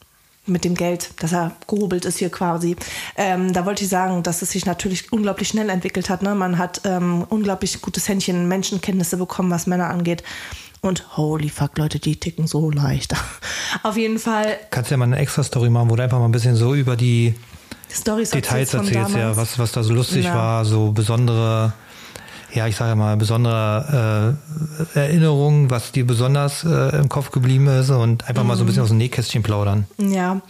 [0.46, 2.76] mit dem Geld, dass er gehobelt ist hier quasi.
[3.16, 6.22] Ähm, da wollte ich sagen, dass es sich natürlich unglaublich schnell entwickelt hat.
[6.22, 6.36] Ne?
[6.36, 10.24] Man hat ähm, unglaublich gutes Händchen, Menschenkenntnisse bekommen, was Männer angeht.
[10.82, 13.16] Und holy fuck, Leute, die ticken so leicht.
[13.84, 16.32] Auf jeden Fall, Kannst ja mal eine extra Story machen, wo du einfach mal ein
[16.32, 17.34] bisschen so über die
[17.91, 20.34] Storys Details erzählst, ja, was, was da so lustig Ja.
[20.36, 21.73] war, so besondere,
[22.54, 24.38] ja, ich sage mal, besondere
[24.95, 28.65] äh, Erinnerungen, was dir besonders äh, im Kopf geblieben ist und einfach mal so ein
[28.65, 28.67] Mhm.
[28.67, 29.86] bisschen aus dem Nähkästchen plaudern.
[29.97, 30.41] Ja,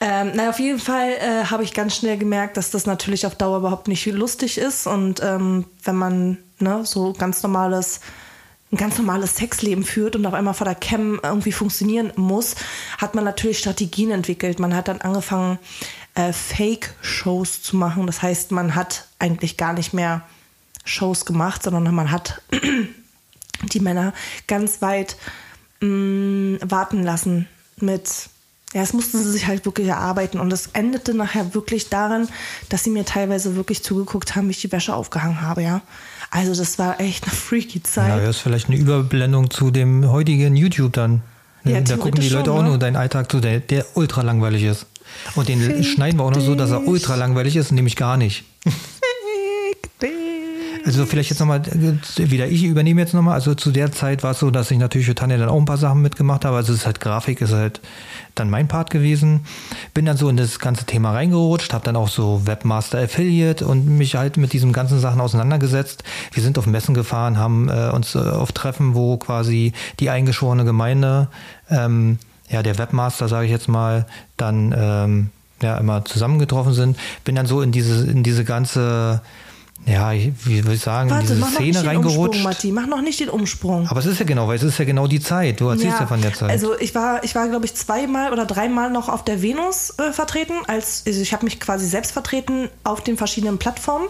[0.00, 3.34] ähm, na auf jeden Fall äh, habe ich ganz schnell gemerkt, dass das natürlich auf
[3.34, 8.00] Dauer überhaupt nicht lustig ist und ähm, wenn man ne, so ganz normales
[8.72, 12.56] ein ganz normales Sexleben führt und auf einmal vor der Cam irgendwie funktionieren muss,
[12.98, 14.58] hat man natürlich Strategien entwickelt.
[14.58, 15.60] Man hat dann angefangen,
[16.16, 18.06] äh, Fake-Shows zu machen.
[18.06, 20.22] Das heißt, man hat eigentlich gar nicht mehr
[20.84, 22.42] Shows gemacht, sondern man hat
[23.72, 24.12] die Männer
[24.46, 25.16] ganz weit
[25.80, 27.46] mh, warten lassen
[27.80, 28.08] mit,
[28.72, 32.28] ja, es mussten sie sich halt wirklich erarbeiten und es endete nachher wirklich daran,
[32.68, 35.82] dass sie mir teilweise wirklich zugeguckt haben, wie ich die Wäsche aufgehangen habe, ja.
[36.30, 38.22] Also das war echt eine freaky Ja, Zeit.
[38.22, 41.22] das ist vielleicht eine Überblendung zu dem heutigen YouTube dann.
[41.66, 42.68] Ja, da gucken die Leute schon, auch ne?
[42.68, 44.86] nur deinen Alltag zu, der, der ultra langweilig ist.
[45.34, 48.44] Und den schneiden wir auch noch so, dass er ultra langweilig ist, nämlich gar nicht.
[50.86, 54.30] Also vielleicht jetzt nochmal, äh, wieder ich übernehme jetzt nochmal, also zu der Zeit war
[54.30, 56.72] es so, dass ich natürlich für Tanja dann auch ein paar Sachen mitgemacht habe, also
[56.72, 57.80] es ist halt Grafik, ist halt
[58.36, 59.40] dann mein Part gewesen.
[59.94, 63.98] Bin dann so in das ganze Thema reingerutscht, habe dann auch so Webmaster Affiliate und
[63.98, 66.04] mich halt mit diesen ganzen Sachen auseinandergesetzt.
[66.32, 70.64] Wir sind auf Messen gefahren, haben äh, uns äh, auf Treffen, wo quasi die eingeschworene
[70.64, 71.26] Gemeinde,
[71.68, 76.96] ähm, ja der Webmaster, sage ich jetzt mal, dann ähm, ja immer zusammengetroffen sind.
[77.24, 79.20] Bin dann so in diese in diese ganze
[79.86, 82.42] ja, ich- wie will ich sagen, Warte, diese mach noch nicht Szene den Umsprung, reingerutscht.
[82.44, 82.72] Matti.
[82.72, 83.86] Mach noch nicht den Umsprung.
[83.88, 85.60] Aber es ist ja genau, weil es ist ja genau die Zeit.
[85.60, 86.50] Du erzählst ja, von der Zeit.
[86.50, 90.12] Also ich war, ich war, glaube ich, zweimal oder dreimal noch auf der Venus äh,
[90.12, 90.54] vertreten.
[90.66, 94.06] Als, also ich habe mich quasi selbst vertreten auf den verschiedenen Plattformen.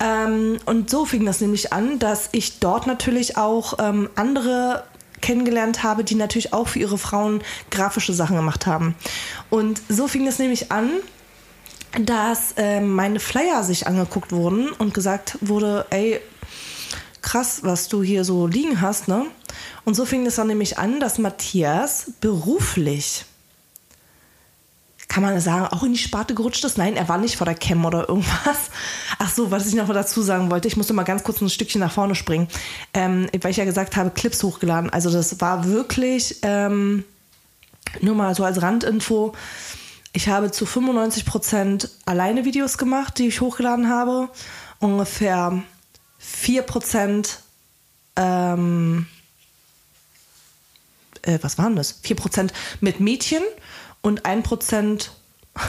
[0.00, 4.84] Ähm, und so fing das nämlich an, dass ich dort natürlich auch ähm, andere
[5.20, 8.94] kennengelernt habe, die natürlich auch für ihre Frauen grafische Sachen gemacht haben.
[9.50, 10.88] Und so fing es nämlich an,
[11.98, 16.20] dass ähm, meine Flyer sich angeguckt wurden und gesagt wurde, ey,
[17.22, 19.26] krass, was du hier so liegen hast, ne?
[19.84, 23.24] Und so fing es dann nämlich an, dass Matthias beruflich,
[25.08, 26.78] kann man sagen, auch in die Sparte gerutscht ist.
[26.78, 28.70] Nein, er war nicht vor der Cam oder irgendwas.
[29.18, 31.80] Ach so, was ich noch dazu sagen wollte, ich musste mal ganz kurz ein Stückchen
[31.80, 32.46] nach vorne springen,
[32.94, 34.90] ähm, weil ich ja gesagt habe, Clips hochgeladen.
[34.90, 37.04] Also das war wirklich, ähm,
[38.00, 39.34] nur mal so als Randinfo,
[40.12, 44.28] ich habe zu 95 Prozent alleine Videos gemacht, die ich hochgeladen habe.
[44.80, 45.62] Ungefähr
[46.18, 47.40] 4 Prozent,
[48.16, 49.06] ähm,
[51.22, 52.00] äh, was waren das?
[52.02, 53.42] 4 Prozent mit Mädchen
[54.00, 55.12] und 1 Prozent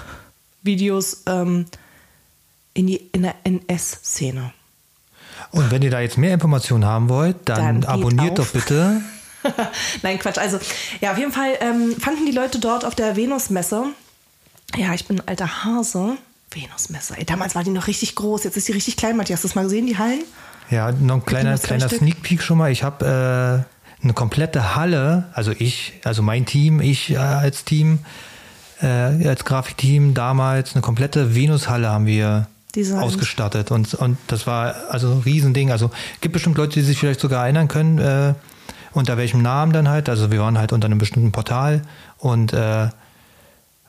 [0.63, 1.65] Videos ähm,
[2.73, 4.53] in, die, in der NS-Szene.
[5.51, 8.47] Und wenn ihr da jetzt mehr Informationen haben wollt, dann, Dann abonniert auf.
[8.47, 9.01] doch bitte.
[10.01, 10.37] Nein, Quatsch.
[10.37, 10.59] Also,
[10.99, 13.85] ja, auf jeden Fall ähm, fanden die Leute dort auf der Venusmesse.
[14.77, 16.17] Ja, ich bin ein alter Hase.
[16.53, 17.17] Venusmesse.
[17.17, 18.43] Ey, damals war die noch richtig groß.
[18.43, 19.37] Jetzt ist die richtig klein, Matthias.
[19.37, 20.23] Hast du das mal gesehen, die Hallen?
[20.69, 21.89] Ja, noch ein kleiner, kleiner?
[21.89, 22.71] Sneak Peek schon mal.
[22.71, 27.99] Ich habe äh, eine komplette Halle, also ich, also mein Team, ich äh, als Team,
[28.81, 33.03] äh, als Grafikteam damals, eine komplette Venus-Halle haben wir Designt.
[33.03, 33.71] ausgestattet.
[33.71, 35.71] Und, und das war also ein Riesending.
[35.71, 38.33] Also gibt bestimmt Leute, die sich vielleicht sogar erinnern können, äh,
[38.93, 40.09] unter welchem Namen dann halt.
[40.09, 41.81] Also wir waren halt unter einem bestimmten Portal
[42.17, 42.89] und äh,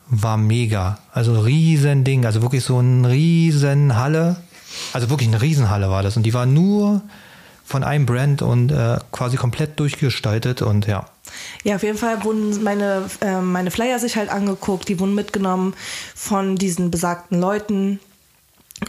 [0.08, 0.98] war mega.
[1.12, 4.36] Also riesen Ding, also wirklich so ein riesen Halle.
[4.92, 6.16] Also wirklich eine Riesenhalle war das.
[6.16, 7.02] Und die war nur
[7.64, 11.06] von einem Brand und äh, quasi komplett durchgestaltet und ja.
[11.64, 14.88] Ja, auf jeden Fall wurden meine, äh, meine Flyer sich halt angeguckt.
[14.88, 15.74] Die wurden mitgenommen
[16.14, 18.00] von diesen besagten Leuten.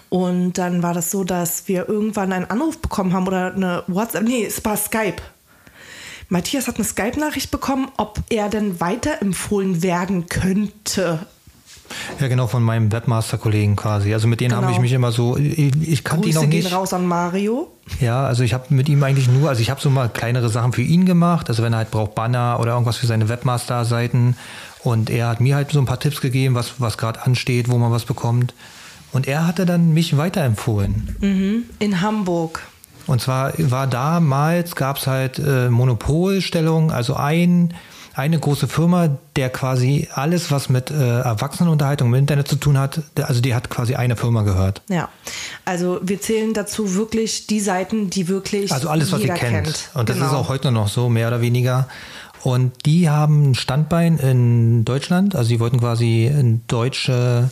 [0.09, 4.23] Und dann war das so, dass wir irgendwann einen Anruf bekommen haben oder eine WhatsApp,
[4.23, 5.21] nee, es war Skype.
[6.33, 11.19] Matthias hat eine Skype-Nachricht bekommen, ob er denn weiterempfohlen werden könnte.
[12.19, 14.13] Ja, genau, von meinem Webmaster-Kollegen quasi.
[14.15, 14.63] Also mit denen Genau.
[14.63, 16.73] habe ich mich immer so, ich, ich kannte ihn noch gehen nicht.
[16.73, 17.67] raus an Mario.
[17.99, 20.73] Ja, also ich habe mit ihm eigentlich nur, also ich habe so mal kleinere Sachen
[20.73, 24.35] für ihn gemacht, also wenn er halt braucht Banner oder irgendwas für seine Webmaster-Seiten
[24.83, 27.77] und er hat mir halt so ein paar Tipps gegeben, was, was gerade ansteht, wo
[27.77, 28.55] man was bekommt
[29.11, 31.65] und er hatte dann mich weiterempfohlen.
[31.77, 32.63] In Hamburg.
[33.07, 37.73] Und zwar war damals, gab es halt äh, Monopolstellung, also ein,
[38.15, 43.01] eine große Firma, der quasi alles, was mit äh, Erwachsenenunterhaltung im Internet zu tun hat,
[43.21, 44.81] also die hat quasi eine Firma gehört.
[44.87, 45.09] Ja.
[45.65, 49.65] Also wir zählen dazu wirklich die Seiten, die wirklich Also alles, was ihr kennt.
[49.65, 49.89] kennt.
[49.95, 50.27] Und das Genau.
[50.27, 51.87] ist auch heute noch so, mehr oder weniger.
[52.43, 55.33] Und die haben ein Standbein in Deutschland.
[55.35, 57.49] Also die wollten quasi ein deutsche,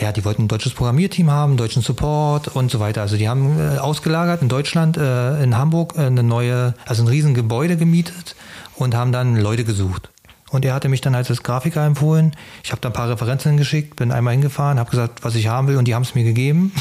[0.00, 3.02] ja, die wollten ein deutsches Programmierteam haben, deutschen Support und so weiter.
[3.02, 7.08] Also die haben äh, ausgelagert in Deutschland, äh, in Hamburg äh, eine neue, also ein
[7.08, 8.36] riesen Gebäude gemietet
[8.76, 10.10] und haben dann Leute gesucht.
[10.50, 12.34] Und er hatte mich dann als Grafiker empfohlen.
[12.62, 15.68] Ich habe da ein paar Referenzen geschickt, bin einmal hingefahren, habe gesagt, was ich haben
[15.68, 16.72] will und die haben es mir gegeben.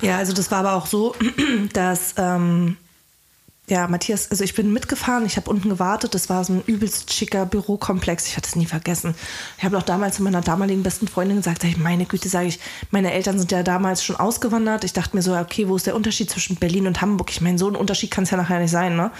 [0.00, 1.14] Ja, also das war aber auch so,
[1.72, 2.76] dass ähm,
[3.68, 7.12] ja, Matthias, also ich bin mitgefahren, ich habe unten gewartet, das war so ein übelst
[7.12, 9.16] schicker Bürokomplex, ich hatte es nie vergessen.
[9.58, 12.46] Ich habe auch damals zu meiner damaligen besten Freundin gesagt, sag ich, meine Güte, sage
[12.46, 12.60] ich,
[12.92, 14.84] meine Eltern sind ja damals schon ausgewandert.
[14.84, 17.30] Ich dachte mir so, okay, wo ist der Unterschied zwischen Berlin und Hamburg?
[17.30, 19.10] Ich meine, so ein Unterschied kann es ja nachher nicht sein, ne?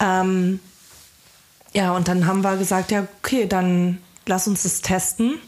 [0.00, 0.58] Ähm,
[1.72, 5.38] ja, und dann haben wir gesagt, ja, okay, dann lass uns das testen.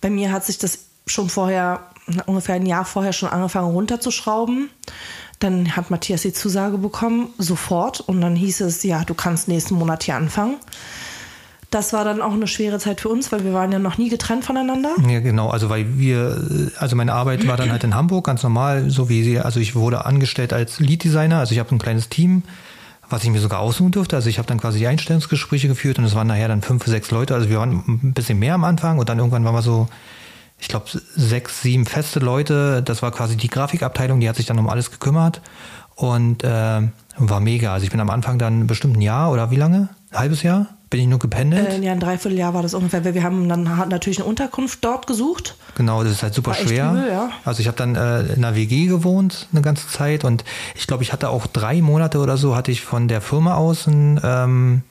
[0.00, 0.78] Bei mir hat sich das
[1.08, 1.90] schon vorher,
[2.26, 4.70] ungefähr ein Jahr vorher schon angefangen runterzuschrauben.
[5.42, 8.00] Dann hat Matthias die Zusage bekommen, sofort.
[8.00, 10.56] Und dann hieß es, ja, du kannst nächsten Monat hier anfangen.
[11.70, 14.08] Das war dann auch eine schwere Zeit für uns, weil wir waren ja noch nie
[14.08, 14.90] getrennt voneinander.
[15.08, 15.48] Ja, genau.
[15.48, 19.22] Also weil wir, also meine Arbeit war dann halt in Hamburg, ganz normal, so wie
[19.24, 22.42] sie, also ich wurde angestellt als Lead Designer, also ich habe ein kleines Team,
[23.08, 24.16] was ich mir sogar aussuchen durfte.
[24.16, 27.10] Also ich habe dann quasi die Einstellungsgespräche geführt und es waren nachher dann fünf, sechs
[27.10, 27.34] Leute.
[27.34, 29.88] Also wir waren ein bisschen mehr am Anfang und dann irgendwann waren wir so,
[30.62, 32.82] ich glaube, sechs, sieben feste Leute.
[32.84, 35.40] Das war quasi die Grafikabteilung, die hat sich dann um alles gekümmert
[35.96, 36.82] und äh,
[37.18, 37.74] war mega.
[37.74, 39.88] Also ich bin am Anfang dann bestimmt ein Jahr oder wie lange?
[40.12, 40.68] Ein halbes Jahr?
[40.88, 41.68] Bin ich nur gependelt?
[41.68, 45.08] Äh, ja, ein Dreivierteljahr war das ungefähr, weil wir haben dann natürlich eine Unterkunft dort
[45.08, 45.56] gesucht.
[45.74, 46.92] Genau, das ist halt super War schwer.
[46.92, 47.30] übel, ja.
[47.44, 50.44] Also ich habe dann äh, in einer WG gewohnt eine ganze Zeit und
[50.76, 53.88] ich glaube, ich hatte auch drei Monate oder so, hatte ich von der Firma aus
[53.88, 54.82] ein, ähm,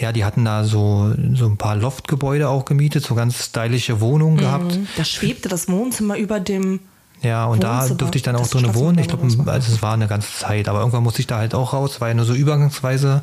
[0.00, 4.38] ja, die hatten da so, so ein paar Loftgebäude auch gemietet, so ganz stylische Wohnungen
[4.38, 4.78] gehabt.
[4.96, 6.80] Da schwebte das Wohnzimmer über dem.
[7.22, 8.98] Ja, und da durfte ich dann auch Das drinnen wohnen.
[8.98, 11.74] Ich glaube, also es war eine ganze Zeit, aber irgendwann musste ich da halt auch
[11.74, 13.22] raus, war ja nur so übergangsweise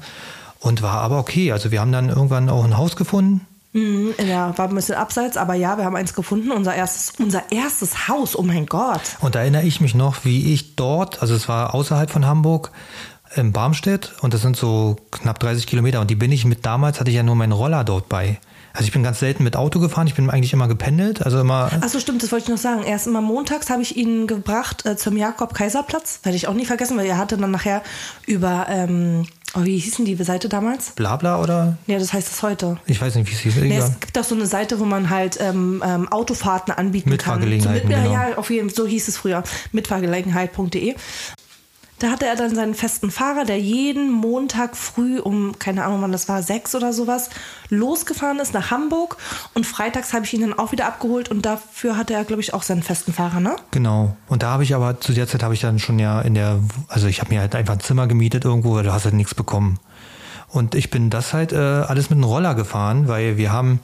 [0.59, 1.51] und war aber okay.
[1.51, 3.47] Also wir haben dann irgendwann auch ein Haus gefunden.
[3.73, 6.51] Mhm, Ja, war ein bisschen abseits, aber ja, wir haben eins gefunden.
[6.51, 9.01] Unser erstes, unser erstes Haus, oh mein Gott.
[9.19, 12.71] Und da erinnere ich mich noch, wie ich dort, also es war außerhalb von Hamburg,
[13.35, 16.99] in Barmstedt und das sind so knapp 30 Kilometer und die bin ich mit, damals
[16.99, 18.39] hatte ich ja nur meinen Roller dort bei.
[18.73, 21.71] Also ich bin ganz selten mit Auto gefahren, ich bin eigentlich immer gependelt, also immer,
[21.81, 22.83] Achso, stimmt, das wollte ich noch sagen.
[22.83, 26.19] Erst immer montags habe ich ihn gebracht äh, zum Jakob-Kaiser-Platz.
[26.21, 27.81] Werde ich auch nie vergessen, weil er hatte dann nachher
[28.27, 30.91] über, ähm, oh, wie hieß denn die Seite damals?
[30.91, 32.77] Blabla oder, Ja, das heißt es heute.
[32.85, 33.55] ich weiß nicht, wie es hieß.
[33.63, 37.89] Nee, es gibt auch so eine Seite, wo man halt ähm, ähm, Autofahrten anbieten Mitfahrgelegenheiten,
[37.89, 38.03] kann.
[38.03, 38.29] So genau.
[38.29, 39.41] Ja, auf jeden Fall, so hieß es früher.
[39.71, 40.93] Mitfahrgelegenheit.de.
[41.99, 46.11] Da hatte er dann seinen festen Fahrer, der jeden Montag früh um, keine Ahnung wann
[46.11, 47.31] das war, sechs oder sowas,
[47.69, 49.17] losgefahren ist nach Hamburg.
[49.55, 52.53] Und freitags habe ich ihn dann auch wieder abgeholt und dafür hatte er, glaube ich,
[52.53, 53.55] auch seinen festen Fahrer, ne?
[53.71, 54.15] Genau.
[54.27, 56.59] Und da habe ich aber, zu der Zeit habe ich dann schon ja in der,
[56.87, 59.33] also ich habe mir halt einfach ein Zimmer gemietet irgendwo, weil du hast halt nichts
[59.33, 59.79] bekommen.
[60.49, 63.79] Und ich bin das halt äh, alles mit einem Roller gefahren, weil wir haben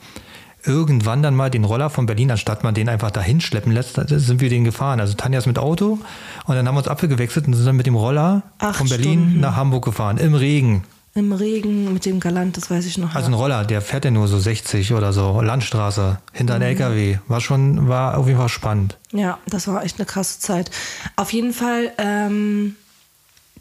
[0.66, 4.40] irgendwann dann mal den Roller von Berlin, anstatt man den einfach dahin schleppen lässt, sind
[4.40, 5.00] wir den gefahren.
[5.00, 5.98] Also Tanja ist mit Auto
[6.46, 9.20] und dann haben wir uns abgewechselt und sind dann mit dem Roller Acht von Berlin
[9.20, 9.40] Stunden.
[9.40, 10.84] nach Hamburg gefahren, im Regen.
[11.16, 13.14] Im Regen mit dem Galant, das weiß ich noch.
[13.14, 13.34] Also ein.
[13.34, 17.18] Roller, der fährt ja nur so 60 oder so, Landstraße, hinter einem LKW.
[17.28, 18.98] War schon, war auf jeden Fall spannend.
[19.12, 20.72] Ja, das war echt eine krasse Zeit.
[21.14, 22.74] Auf jeden Fall ähm,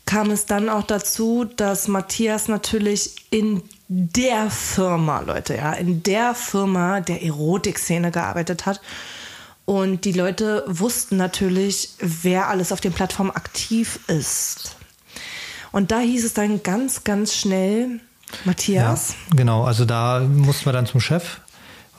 [0.05, 3.61] kam es dann auch dazu, dass Matthias natürlich in
[4.13, 8.81] der Firma, Leute, ja, in der Firma der Erotikszene gearbeitet hat.
[9.65, 14.75] Und die Leute wussten natürlich, wer alles auf den Plattformen aktiv ist.
[15.71, 17.99] Und da hieß es dann ganz, ganz schnell,
[18.45, 19.63] Matthias, Ja, genau.
[19.63, 21.39] Also da mussten wir dann zum Chef,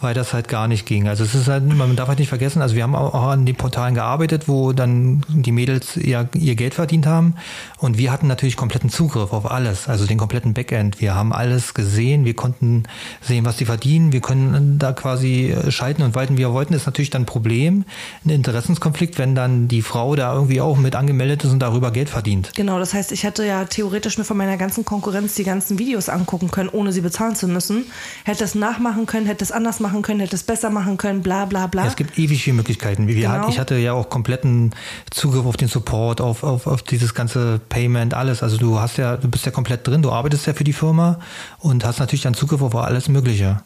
[0.04, 1.08] weil das halt gar nicht ging.
[1.08, 3.56] Also es ist halt, man darf halt nicht vergessen, also wir haben auch an den
[3.56, 7.34] Portalen gearbeitet, wo dann die Mädels ja ihr Geld verdient haben
[7.78, 11.00] und wir hatten natürlich kompletten Zugriff auf alles, also den kompletten Backend.
[11.00, 12.84] Wir haben alles gesehen, wir konnten
[13.20, 16.74] sehen, was die verdienen, wir können da quasi schalten und walten, wie wir wollten.
[16.74, 17.84] Ist natürlich dann ein Problem,
[18.24, 22.10] ein Interessenskonflikt, wenn dann die Frau da irgendwie auch mit angemeldet ist und darüber Geld
[22.10, 22.52] verdient.
[22.54, 26.10] Genau, das heißt, ich hätte ja theoretisch mir von meiner ganzen Konkurrenz die ganzen Videos
[26.10, 27.86] angucken können, ohne sie bezahlen zu müssen.
[28.24, 31.44] Hätte es nachmachen können, hätte es anders machen können, hätte es besser machen können, bla
[31.44, 31.82] bla bla.
[31.82, 33.08] Ja, es gibt ewig viele Möglichkeiten.
[33.08, 33.28] Wir Genau.
[33.30, 34.74] hatten, ich hatte ja auch kompletten
[35.10, 38.42] Zugriff auf den Support, auf, auf, auf dieses ganze Payment, alles.
[38.42, 41.18] Also du hast ja, du bist ja komplett drin, du arbeitest ja für die Firma
[41.58, 43.60] und hast natürlich dann Zugriff auf alles Mögliche.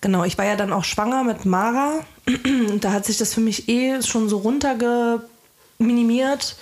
[0.00, 1.92] Genau, ich war ja dann auch schwanger mit Mara.
[2.26, 6.56] Und da hat sich das für mich eh schon so runtergeminimiert.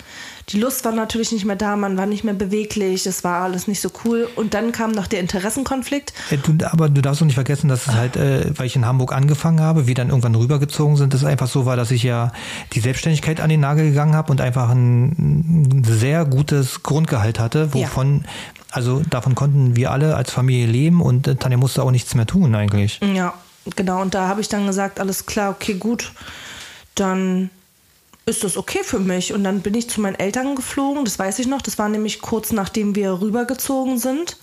[0.49, 3.67] Die Lust war natürlich nicht mehr da, man war nicht mehr beweglich, es war alles
[3.67, 4.29] nicht so cool.
[4.37, 6.13] Und dann kam noch der Interessenkonflikt.
[6.29, 8.85] Äh, Du, aber du darfst doch nicht vergessen, dass es halt, äh, weil ich in
[8.85, 12.03] Hamburg angefangen habe, wir dann irgendwann rübergezogen sind, dass es einfach so war, dass ich
[12.03, 12.31] ja
[12.71, 17.73] die Selbstständigkeit an den Nagel gegangen habe und einfach ein, ein sehr gutes Grundgehalt hatte,
[17.73, 18.23] wovon,
[18.71, 22.25] also davon konnten wir alle als Familie leben und äh, Tanja musste auch nichts mehr
[22.25, 23.01] tun eigentlich.
[23.01, 23.33] Ja,
[23.75, 24.01] genau.
[24.01, 26.13] Und da habe ich dann gesagt, alles klar, okay, gut,
[26.95, 27.49] dann
[28.27, 29.33] ist das okay für mich.
[29.33, 31.61] Und dann bin ich zu meinen Eltern geflogen, das weiß ich noch.
[31.61, 34.37] Das war nämlich kurz nachdem wir rübergezogen sind.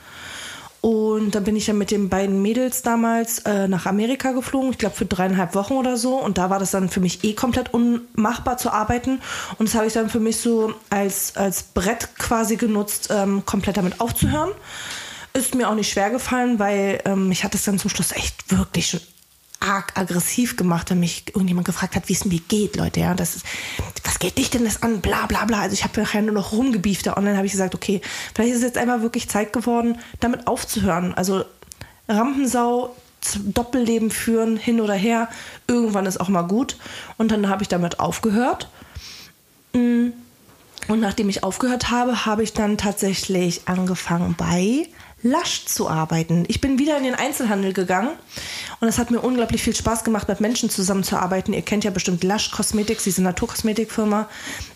[0.80, 4.76] Und dann bin ich ja mit den beiden Mädels damals äh, nach Amerika geflogen, ich
[4.76, 6.16] glaube für dreieinhalb Wochen oder so.
[6.16, 9.22] Und da war das dann für mich eh komplett unmachbar zu arbeiten.
[9.58, 13.78] Und das habe ich dann für mich so als, als Brett quasi genutzt, ähm, komplett
[13.78, 14.50] damit aufzuhören.
[15.32, 18.50] Ist mir auch nicht schwer gefallen, weil ähm, ich hatte es dann zum Schluss echt
[18.50, 19.00] wirklich schon
[19.64, 23.00] arg aggressiv gemacht, wenn mich irgendjemand gefragt hat, wie es mir geht, Leute.
[23.00, 23.46] Ja, das ist,
[24.04, 25.00] was geht dich denn das an?
[25.00, 25.60] Bla bla bla.
[25.62, 27.06] Also ich habe nachher nur noch rumgebieft.
[27.06, 28.00] Da online habe ich gesagt, okay,
[28.34, 31.14] vielleicht ist es jetzt einfach wirklich Zeit geworden, damit aufzuhören.
[31.14, 31.44] Also
[32.08, 32.94] Rampensau,
[33.44, 35.28] Doppelleben führen, hin oder her.
[35.66, 36.76] Irgendwann ist auch mal gut.
[37.16, 38.68] Und dann habe ich damit aufgehört.
[39.72, 40.08] Mm.
[40.86, 44.86] Und nachdem ich aufgehört habe, habe ich dann tatsächlich angefangen bei
[45.24, 46.44] Lush zu arbeiten.
[46.48, 48.10] Ich bin wieder in den Einzelhandel gegangen
[48.80, 51.54] und es hat mir unglaublich viel Spaß gemacht, mit Menschen zusammenzuarbeiten.
[51.54, 54.28] Ihr kennt ja bestimmt Lush Cosmetics, diese Naturkosmetikfirma.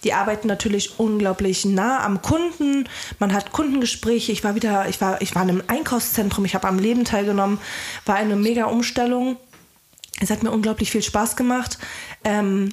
[0.04, 2.88] Die arbeiten natürlich unglaublich nah am Kunden.
[3.18, 4.32] Man hat Kundengespräche.
[4.32, 6.46] Ich war wieder, ich war, ich war in einem Einkaufszentrum.
[6.46, 7.58] Ich habe am Leben teilgenommen.
[8.06, 9.36] War eine mega Umstellung.
[10.18, 11.76] Es hat mir unglaublich viel Spaß gemacht.
[12.24, 12.72] Ähm,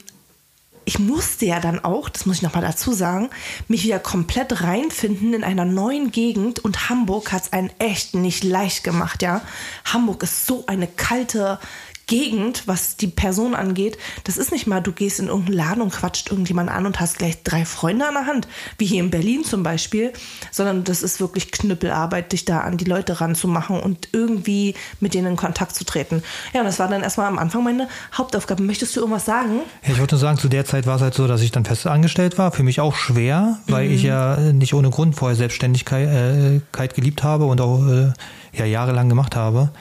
[0.86, 3.30] ich musste ja dann auch, das muss ich nochmal dazu sagen,
[3.67, 8.43] mich wieder komplett reinfinden in einer neuen Gegend und Hamburg hat es einen echt nicht
[8.43, 9.41] leicht gemacht, ja.
[9.86, 11.60] Hamburg ist so eine kalte
[12.07, 13.97] Gegend, was die Person angeht.
[14.23, 17.17] Das ist nicht mal, du gehst in irgendeinen Laden und quatscht irgendjemanden an und hast
[17.17, 20.13] gleich drei Freunde an der Hand, wie hier in Berlin zum Beispiel,
[20.51, 25.27] sondern das ist wirklich Knüppelarbeit, dich da an die Leute ranzumachen und irgendwie mit denen
[25.27, 26.23] in Kontakt zu treten.
[26.53, 28.61] Ja, und das war dann erstmal am Anfang meine Hauptaufgabe.
[28.61, 29.61] Möchtest du irgendwas sagen?
[29.83, 31.65] Ja, ich wollte nur sagen, zu der Zeit war es halt so, dass ich dann
[31.65, 32.51] fest angestellt war.
[32.51, 37.45] Für mich auch schwer, weil ich ja nicht ohne Grund vorher Selbstständigkeit äh, geliebt habe
[37.45, 38.13] und auch äh,
[38.53, 39.71] ja, jahrelang gemacht habe.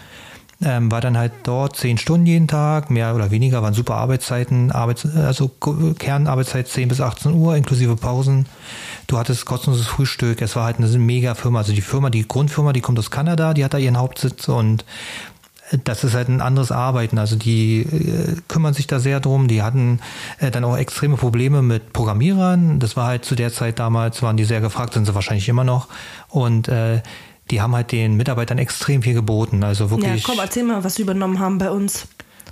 [0.65, 4.73] Ähm, war dann halt dort zehn Stunden jeden Tag, mehr oder weniger, waren super Arbeitszeiten,
[4.73, 5.51] Arbeits also
[5.99, 8.47] Kernarbeitszeit 10 bis 18 Uhr, inklusive Pausen.
[9.07, 11.59] Du hattest kostenloses Frühstück, es war halt eine mega Firma.
[11.59, 14.85] Also die Firma, die Grundfirma, die kommt aus Kanada, die hat da ihren Hauptsitz und
[15.85, 17.19] das ist halt ein anderes Arbeiten.
[17.19, 19.49] Also die äh, kümmern sich da sehr drum.
[19.49, 20.01] Die hatten
[20.39, 22.79] äh, dann auch extreme Probleme mit Programmierern.
[22.81, 25.65] Das war halt zu der Zeit damals, waren die sehr gefragt, sind sie wahrscheinlich immer
[25.65, 25.89] noch.
[26.29, 27.03] Und äh,
[27.51, 29.63] die haben halt den Mitarbeitern extrem viel geboten.
[29.65, 32.07] Also Ja, wirklich, komm, erzähl mal, was sie übernommen haben bei uns.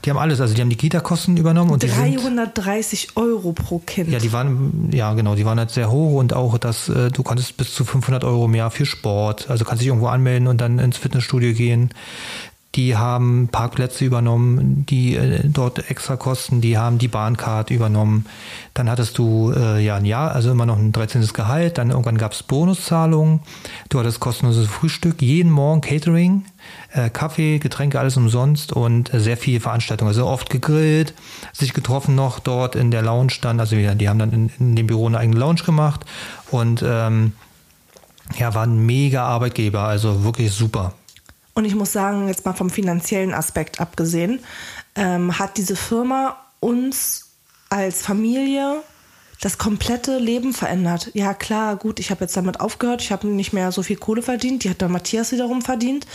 [0.04, 0.40] die haben alles.
[0.40, 4.10] Also die haben die Kita-Kosten übernommen und die sind 330 Euro pro Kind.
[4.10, 7.22] ja, die waren, ja genau, die waren halt sehr hoch und auch, dass äh, du
[7.22, 10.60] konntest bis zu 500 Euro im Jahr für Sport, also kannst dich irgendwo anmelden und
[10.60, 11.90] dann ins Fitnessstudio gehen.
[12.74, 18.24] Die haben Parkplätze übernommen, die äh, dort extra kosten, die haben die Bahncard übernommen.
[18.72, 21.26] Dann hattest du äh, ja ein Jahr, also immer noch ein 13.
[21.34, 23.40] Gehalt, dann irgendwann gab es Bonuszahlungen,
[23.90, 26.46] du hattest kostenloses Frühstück, jeden Morgen Catering,
[26.92, 30.08] äh, Kaffee, Getränke, alles umsonst und äh, sehr viele Veranstaltungen.
[30.08, 31.12] Also oft gegrillt,
[31.52, 34.76] sich getroffen noch dort in der Lounge dann, also wir, die haben dann in, in
[34.76, 36.06] dem Büro eine eigene Lounge gemacht
[36.50, 37.32] und ähm,
[38.38, 40.94] ja, war ein mega Arbeitgeber, also wirklich super.
[41.54, 44.40] Und ich muss sagen, jetzt mal vom finanziellen Aspekt abgesehen,
[44.94, 47.30] ähm, hat diese Firma uns
[47.68, 48.82] als Familie
[49.40, 51.10] das komplette Leben verändert.
[51.14, 54.22] Ja, klar, gut, ich habe jetzt damit aufgehört, ich habe nicht mehr so viel Kohle
[54.22, 56.06] verdient, die hat dann Matthias wiederum verdient.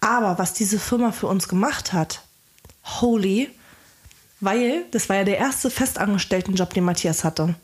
[0.00, 2.22] Aber was diese Firma für uns gemacht hat,
[2.84, 3.50] holy,
[4.40, 7.54] weil das war ja der erste Festangestelltenjob, den Matthias hatte.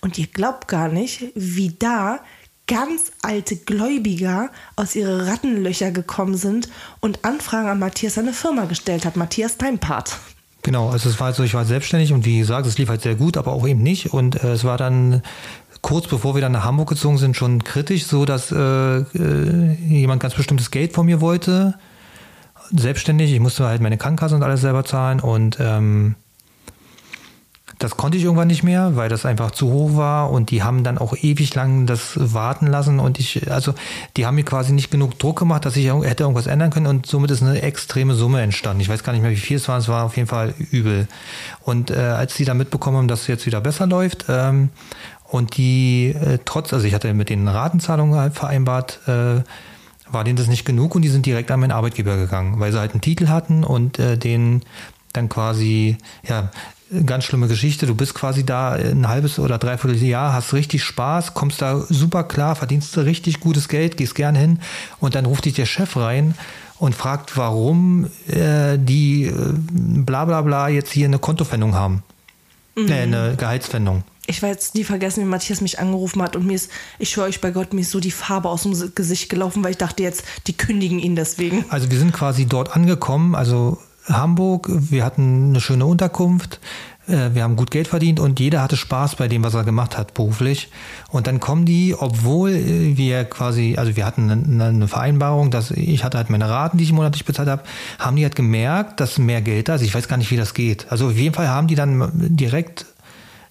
[0.00, 2.20] Und ihr glaubt gar nicht, wie da
[2.66, 6.68] ganz alte Gläubiger aus ihren Rattenlöcher gekommen sind
[7.00, 9.16] und Anfragen an Matthias seine Firma gestellt hat.
[9.16, 10.18] Matthias, dein Part.
[10.62, 13.14] Genau, also es war so, ich war selbstständig und wie gesagt, es lief halt sehr
[13.14, 14.12] gut, aber auch eben nicht.
[14.12, 15.22] Und äh, es war dann
[15.80, 20.20] kurz bevor wir dann nach Hamburg gezogen sind, schon kritisch, so dass äh, äh, jemand
[20.20, 21.74] ganz bestimmtes Geld von mir wollte.
[22.72, 26.16] Selbstständig, ich musste halt meine Krankenkasse und alles selber zahlen und ähm,
[27.78, 30.82] das konnte ich irgendwann nicht mehr, weil das einfach zu hoch war und die haben
[30.82, 33.74] dann auch ewig lang das warten lassen und ich, also
[34.16, 37.06] die haben mir quasi nicht genug Druck gemacht, dass ich hätte irgendwas ändern können und
[37.06, 38.80] somit ist eine extreme Summe entstanden.
[38.80, 41.06] Ich weiß gar nicht mehr, wie viel es war, es war auf jeden Fall übel.
[41.62, 44.70] Und äh, als die dann mitbekommen haben, dass es jetzt wieder besser läuft ähm,
[45.24, 49.42] und die äh, trotz, also ich hatte mit den Ratenzahlungen halt vereinbart, äh,
[50.08, 52.78] war denen das nicht genug und die sind direkt an meinen Arbeitgeber gegangen, weil sie
[52.78, 54.62] halt einen Titel hatten und äh, den
[55.12, 56.50] dann quasi, ja,
[57.04, 57.86] ganz schlimme Geschichte.
[57.86, 62.24] Du bist quasi da ein halbes oder dreiviertel Jahr, hast richtig Spaß, kommst da super
[62.24, 64.60] klar, verdienst richtig gutes Geld, gehst gern hin
[65.00, 66.34] und dann ruft dich der Chef rein
[66.78, 72.02] und fragt, warum äh, die äh, bla bla bla jetzt hier eine Kontofendung haben.
[72.76, 72.88] Mhm.
[72.88, 74.04] Äh, eine Gehaltsfendung.
[74.28, 77.28] Ich werde jetzt nie vergessen, wie Matthias mich angerufen hat und mir ist, ich schwöre
[77.28, 80.02] euch bei Gott, mir ist so die Farbe aus dem Gesicht gelaufen, weil ich dachte
[80.02, 81.64] jetzt, die kündigen ihn deswegen.
[81.68, 83.78] Also wir sind quasi dort angekommen, also
[84.08, 84.68] Hamburg.
[84.70, 86.60] Wir hatten eine schöne Unterkunft.
[87.08, 89.96] Äh, wir haben gut Geld verdient und jeder hatte Spaß bei dem, was er gemacht
[89.96, 90.70] hat beruflich.
[91.10, 92.52] Und dann kommen die, obwohl
[92.96, 96.92] wir quasi, also wir hatten eine Vereinbarung, dass ich hatte halt meine Raten, die ich
[96.92, 97.62] monatlich bezahlt habe,
[97.98, 99.82] haben die halt gemerkt, dass mehr Geld da ist.
[99.82, 100.86] Ich weiß gar nicht, wie das geht.
[100.90, 102.86] Also auf jeden Fall haben die dann direkt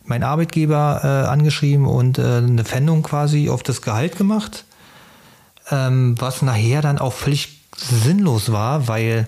[0.03, 4.65] meinen Arbeitgeber äh, angeschrieben und äh, eine Pfändung quasi auf das Gehalt gemacht,
[5.71, 9.27] ähm, was nachher dann auch völlig sinnlos war, weil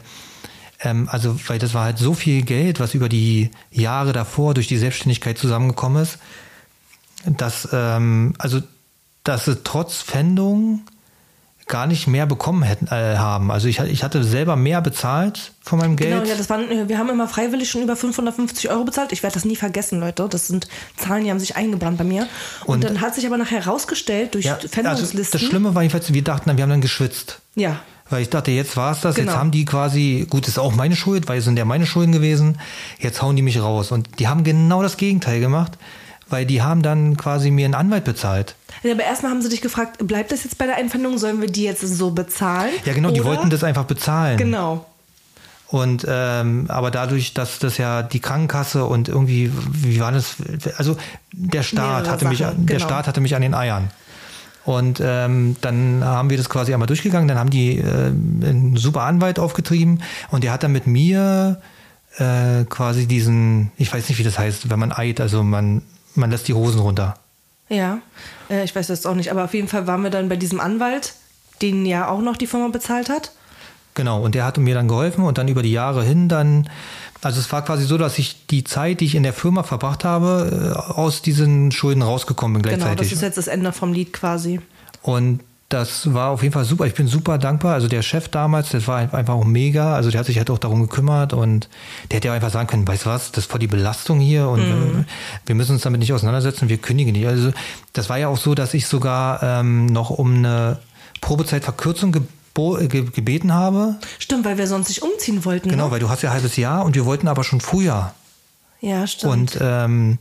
[0.79, 4.67] ähm, also, weil das war halt so viel Geld, was über die Jahre davor durch
[4.67, 6.19] die Selbstständigkeit zusammengekommen ist,
[7.25, 8.61] dass, ähm, also,
[9.23, 10.81] dass sie trotz Pfändung
[11.67, 13.51] gar nicht mehr bekommen hätten äh, haben.
[13.51, 16.13] Also ich, ich hatte selber mehr bezahlt von meinem Geld.
[16.13, 19.11] Genau, ja, das waren, äh, wir haben immer freiwillig schon über 550 Euro bezahlt.
[19.11, 20.27] Ich werde das nie vergessen, Leute.
[20.29, 22.27] Das sind Zahlen, die haben sich eingebrannt bei mir.
[22.65, 25.19] Und, und dann hat sich aber nachher herausgestellt durch ja, Pfändungslisten.
[25.19, 27.39] Also das Schlimme war jedenfalls, wir dachten, wir haben dann geschwitzt.
[27.55, 27.81] Ja.
[28.09, 29.31] Weil ich dachte, jetzt war es das, genau.
[29.31, 32.11] jetzt haben die quasi, gut, ist auch meine Schuld, weil es sind ja meine Schulden
[32.11, 32.57] gewesen,
[32.99, 33.91] jetzt hauen die mich raus.
[33.91, 35.77] Und die haben genau das Gegenteil gemacht,
[36.29, 38.55] weil die haben dann quasi mir einen Anwalt bezahlt.
[38.83, 41.49] Ja, aber erstmal haben sie dich gefragt, bleibt das jetzt bei der Einpfändung, sollen wir
[41.49, 42.71] die jetzt so bezahlen?
[42.85, 43.17] Ja, genau, Oder?
[43.17, 44.37] die wollten das einfach bezahlen.
[44.37, 44.85] Genau.
[45.67, 50.37] Und ähm, aber dadurch, dass das ja die Krankenkasse und irgendwie, wie war das?
[50.77, 50.95] Also
[51.33, 52.79] der Staat Mehrere hatte Sachen, mich, der genau.
[52.79, 53.89] Staat hatte mich an den Eiern.
[54.67, 57.29] Und ähm, dann haben wir das quasi einmal durchgegangen.
[57.29, 61.61] Dann haben die äh, einen super Anwalt aufgetrieben und der hat dann mit mir
[62.17, 65.83] äh, quasi diesen, ich weiß nicht, wie das heißt, wenn man eilt, also man,
[66.15, 67.15] man lässt die Hosen runter.
[67.69, 67.99] Ja,
[68.49, 70.59] äh, ich weiß das auch nicht, aber auf jeden Fall waren wir dann bei diesem
[70.59, 71.13] Anwalt,
[71.61, 73.31] den ja auch noch die Firma bezahlt hat.
[73.93, 76.69] Genau, und der hat mir dann geholfen und dann über die Jahre hin dann
[77.21, 80.03] also es war quasi so, dass ich die Zeit, die ich in der Firma verbracht
[80.03, 82.97] habe, äh, aus diesen Schulden rausgekommen bin gleichzeitig.
[82.97, 84.59] Genau, das ist jetzt das Ende vom Lied quasi.
[85.01, 86.85] Und das war auf jeden Fall super.
[86.85, 87.73] Ich bin super dankbar.
[87.73, 89.95] Also der Chef damals, das war einfach auch mega.
[89.95, 91.67] Also der hat sich halt auch darum gekümmert und
[92.09, 94.47] der hätte ja einfach sagen können, weißt du was, das ist voll die Belastung hier
[94.47, 95.05] und mm.
[95.45, 97.27] wir müssen uns damit nicht auseinandersetzen, wir kündigen nicht.
[97.27, 97.51] Also
[97.91, 100.79] das war ja auch so, dass ich sogar ähm, noch um eine
[101.19, 103.95] Probezeitverkürzung ge gebeten habe.
[104.19, 105.69] Stimmt, weil wir sonst nicht umziehen wollten.
[105.69, 105.91] Genau, ne?
[105.91, 108.13] weil du hast ja ein halbes Jahr und wir wollten aber schon früher.
[108.81, 109.33] Ja, stimmt.
[109.33, 110.17] Und ähm,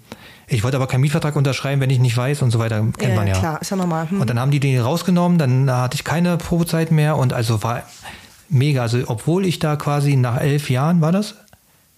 [0.49, 2.81] ich wollte aber keinen Mietvertrag unterschreiben, wenn ich nicht weiß und so weiter.
[2.81, 3.39] Kennt ja, man ja.
[3.39, 4.11] klar, ist ja normal.
[4.11, 4.21] Hm.
[4.21, 7.83] Und dann haben die den rausgenommen, dann hatte ich keine Probezeit mehr und also war
[8.49, 8.83] mega.
[8.83, 11.35] Also obwohl ich da quasi nach elf Jahren, war das?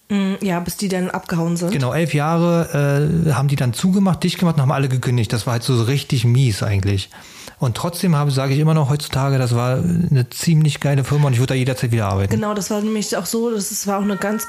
[0.08, 1.70] Mm, ja, bis die dann abgehauen sind.
[1.72, 5.32] Genau, elf Jahre äh, haben die dann zugemacht, dicht gemacht und haben alle gekündigt.
[5.32, 7.10] Das war halt so richtig mies eigentlich.
[7.58, 11.32] Und trotzdem habe, sage ich immer noch heutzutage, das war eine ziemlich geile Firma und
[11.32, 12.30] ich würde da jederzeit wieder arbeiten.
[12.30, 14.46] Genau, das war nämlich auch so, das war auch eine ganz.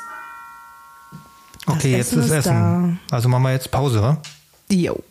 [1.65, 2.99] Okay, jetzt ist, ist Essen.
[3.09, 3.15] Da.
[3.15, 4.17] Also machen wir jetzt Pause, wa?
[4.71, 5.01] Jo.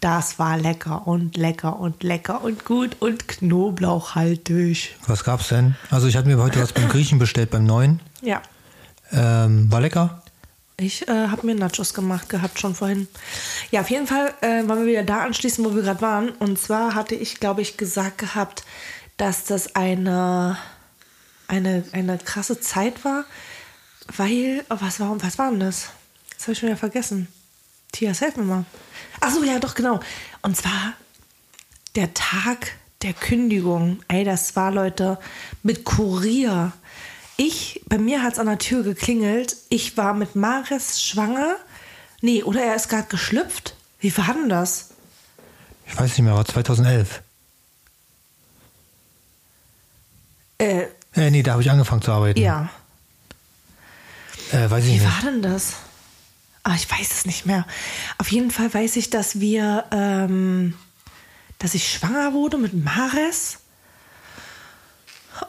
[0.00, 4.94] Das war lecker und lecker und lecker und gut und knoblauchhaltig.
[5.06, 5.74] Was gab's denn?
[5.90, 8.00] Also ich hatte mir heute was beim Griechen bestellt, beim neuen.
[8.20, 8.42] Ja.
[9.12, 10.22] Ähm, war lecker?
[10.78, 13.08] Ich äh, habe mir Nachos gemacht gehabt schon vorhin.
[13.70, 16.28] Ja, auf jeden Fall äh, wollen wir wieder da anschließen, wo wir gerade waren.
[16.30, 18.64] Und zwar hatte ich, glaube ich, gesagt gehabt,
[19.16, 20.58] dass das eine,
[21.48, 23.24] eine, eine krasse Zeit war,
[24.16, 25.88] weil, oh, was war, was war denn das?
[26.34, 27.28] Das habe ich schon wieder vergessen.
[27.92, 28.64] Tias, helf mir mal.
[29.20, 30.00] Ach so, ja, doch, genau.
[30.42, 30.92] Und zwar
[31.94, 34.00] der Tag der Kündigung.
[34.08, 35.18] Ey, das war, Leute,
[35.62, 36.72] mit Kurier.
[37.36, 39.56] Ich, bei mir hat es an der Tür geklingelt.
[39.68, 41.56] Ich war mit Maris schwanger.
[42.22, 43.74] Nee, oder er ist gerade geschlüpft.
[44.00, 44.90] Wie war denn das?
[45.86, 47.22] Ich weiß nicht mehr, aber 2011.
[50.58, 52.40] Äh, äh nee, da habe ich angefangen zu arbeiten.
[52.40, 52.70] Ja.
[54.52, 55.04] Äh, weiß ich Wie nicht.
[55.04, 55.74] war denn das?
[56.62, 57.66] Ah, ich weiß es nicht mehr.
[58.18, 60.74] Auf jeden Fall weiß ich, dass wir, ähm,
[61.58, 63.58] dass ich schwanger wurde mit Mares.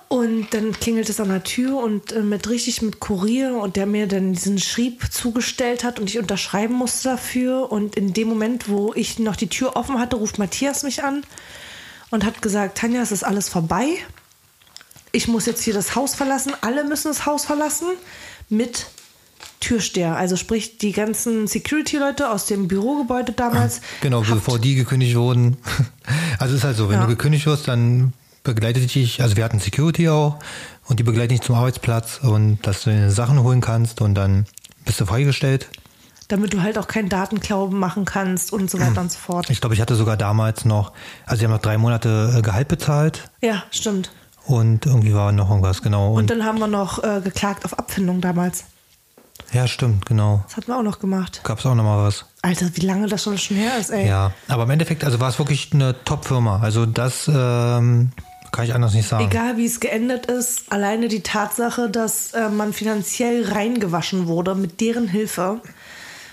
[0.10, 3.86] Und dann klingelt es an der Tür und äh, mit richtig mit Kurier und der
[3.86, 7.72] mir dann diesen Schrieb zugestellt hat und ich unterschreiben musste dafür.
[7.72, 11.24] Und in dem Moment, wo ich noch die Tür offen hatte, ruft Matthias mich an
[12.10, 13.98] und hat gesagt, Tanja, es ist alles vorbei.
[15.12, 16.54] Ich muss jetzt hier das Haus verlassen.
[16.62, 17.88] Alle müssen das Haus verlassen
[18.50, 18.88] mit
[19.60, 20.16] Türsteher.
[20.16, 23.82] Also sprich die ganzen Security-Leute aus dem Bürogebäude damals.
[24.02, 25.58] Genau, bevor die gekündigt wurden.
[26.40, 27.02] Also es ist halt so, wenn Ja.
[27.02, 28.14] du gekündigt wirst, dann
[28.56, 30.40] begleitet dich, also wir hatten Security auch
[30.86, 34.46] und die begleiten dich zum Arbeitsplatz und dass du deine Sachen holen kannst und dann
[34.86, 35.68] bist du freigestellt.
[36.30, 39.50] damit du halt auch keinen Datenklau machen kannst und so weiter und so fort.
[39.50, 40.92] Ich glaube, ich hatte sogar damals noch,
[41.26, 44.12] also sie haben noch drei Monate äh, Gehalt bezahlt Ja, stimmt.
[44.46, 46.10] und irgendwie war noch irgendwas, genau.
[46.14, 48.66] Und Und, dann haben wir noch äh, geklagt auf Abfindung damals.
[49.54, 50.42] ja, stimmt, genau.
[50.48, 51.42] Das hatten wir auch noch gemacht.
[51.46, 52.26] Gab es auch noch mal was.
[52.42, 54.08] Alter, wie lange das schon schon her ist, ey.
[54.08, 56.60] Ja, aber im Endeffekt, also war es wirklich eine Top-Firma.
[56.62, 58.12] Also das ähm,
[58.52, 59.26] kann ich anders nicht sagen.
[59.26, 64.82] Egal wie es geendet ist, alleine die Tatsache, dass äh, man finanziell reingewaschen wurde mit
[64.82, 65.62] deren Hilfe,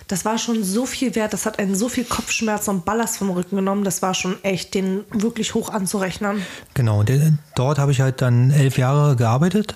[0.09, 3.31] das war schon so viel wert, das hat einen so viel Kopfschmerz und Ballast vom
[3.31, 6.43] Rücken genommen, das war schon echt, den wirklich hoch anzurechnen.
[6.75, 9.75] Genau, de- dort habe ich halt dann elf Jahre gearbeitet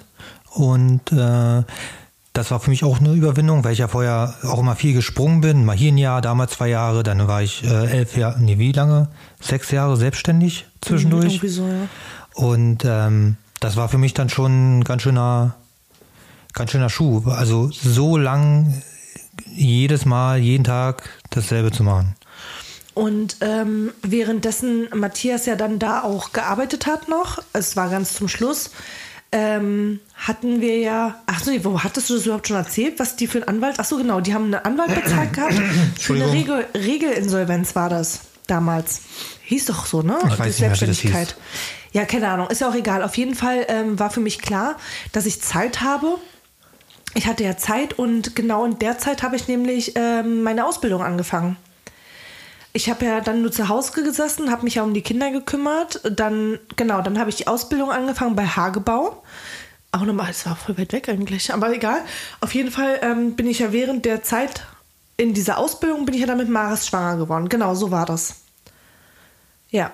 [0.55, 1.63] und äh,
[2.35, 5.41] das war für mich auch eine Überwindung, weil ich ja vorher auch immer viel gesprungen
[5.41, 5.65] bin.
[5.65, 8.71] Mal hier ein Jahr, damals zwei Jahre, dann war ich äh, elf Jahre, nee, wie
[8.71, 9.09] lange?
[9.41, 11.25] Sechs Jahre selbstständig zwischendurch.
[11.25, 11.89] Irgendwie so, ja.
[12.39, 15.57] Und ähm, das war für mich dann schon ein ganz schöner,
[16.53, 17.25] ganz schöner Schuh.
[17.27, 18.81] Also so lang
[19.57, 22.15] jedes Mal, jeden Tag dasselbe zu machen.
[22.95, 28.29] Und ähm, währenddessen Matthias ja dann da auch gearbeitet hat noch, es war ganz zum
[28.29, 28.71] Schluss,
[29.33, 33.27] ähm, hatten wir ja, ach so, wo hattest du das überhaupt schon erzählt, was die
[33.27, 35.55] für einen Anwalt, ach so genau, die haben einen Anwalt bezahlt gehabt,
[35.99, 36.33] für eine.
[36.33, 39.03] Regel, Regelinsolvenz war das damals.
[39.45, 40.19] Hieß doch so, ne?
[40.29, 41.29] Ich weiß Die nicht mehr, wie das Selbstständigkeit.
[41.29, 41.37] hieß.
[41.93, 43.03] Ja, keine Ahnung, ist ja auch egal.
[43.03, 44.77] Auf jeden Fall ähm, war für mich klar,
[45.13, 46.19] dass ich Zeit habe.
[47.15, 51.03] Ich hatte ja Zeit und genau in der Zeit habe ich nämlich ähm, meine Ausbildung
[51.03, 51.57] angefangen.
[52.75, 56.01] Ich habe ja dann nur zu Hause gesessen, habe mich ja um die Kinder gekümmert.
[56.05, 59.23] Dann, genau, dann habe ich die Ausbildung angefangen bei Hagebau.
[59.91, 62.01] Auch nochmal, es war voll weit weg eigentlich, aber egal.
[62.41, 64.67] Auf jeden Fall ähm, bin ich ja während der Zeit
[65.17, 67.49] in dieser Ausbildung, bin ich ja dann mit Maris schwanger geworden.
[67.49, 68.43] Genau, so war das.
[69.71, 69.91] Ja.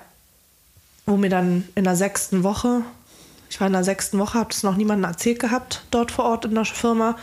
[1.07, 2.82] Wo mir dann in der sechsten Woche,
[3.50, 6.44] ich war in der sechsten Woche, habe das noch niemandem erzählt gehabt, dort vor Ort
[6.44, 7.16] in der Firma.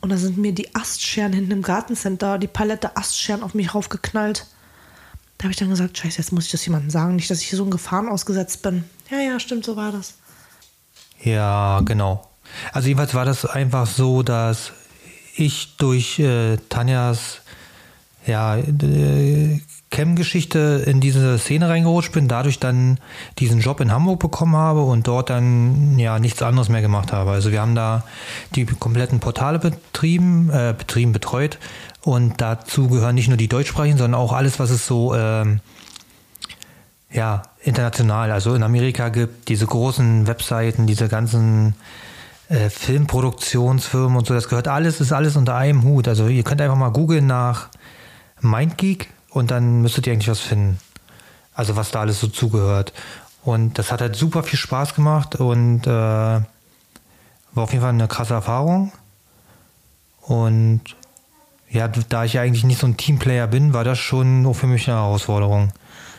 [0.00, 4.46] Und da sind mir die Astscheren hinten im Gartencenter, die Palette Astscheren auf mich raufgeknallt.
[5.36, 7.48] Da habe ich dann gesagt, scheiße, jetzt muss ich das jemandem sagen, nicht, dass ich
[7.48, 8.84] hier so in Gefahren ausgesetzt bin.
[9.10, 10.14] Ja, ja, stimmt, so war das.
[11.22, 12.28] Ja, genau.
[12.72, 14.72] Also jedenfalls war das einfach so, dass
[15.36, 17.40] ich durch äh, Tanjas
[18.26, 19.60] ja, äh,
[19.90, 22.98] Cam-Geschichte in diese Szene reingerutscht bin, dadurch dann
[23.38, 27.30] diesen Job in Hamburg bekommen habe und dort dann ja nichts anderes mehr gemacht habe.
[27.30, 28.04] Also wir haben da
[28.54, 31.58] die kompletten Portale betrieben, äh, betrieben, betreut
[32.02, 35.60] und dazu gehören nicht nur die deutschsprachigen, sondern auch alles, was es so ähm,
[37.10, 41.74] ja, international, also in Amerika gibt, diese großen Webseiten, diese ganzen
[42.50, 46.08] äh, Filmproduktionsfirmen und so, das gehört alles, ist alles unter einem Hut.
[46.08, 47.68] Also ihr könnt einfach mal googeln nach
[48.42, 49.08] MindGeek
[49.38, 50.78] und dann müsstet ihr eigentlich was finden.
[51.54, 52.92] Also was da alles so zugehört.
[53.44, 56.44] Und das hat halt super viel Spaß gemacht und äh, war
[57.54, 58.92] auf jeden Fall eine krasse Erfahrung.
[60.22, 60.82] Und
[61.70, 64.66] ja, da ich ja eigentlich nicht so ein Teamplayer bin, war das schon auch für
[64.66, 65.72] mich eine Herausforderung.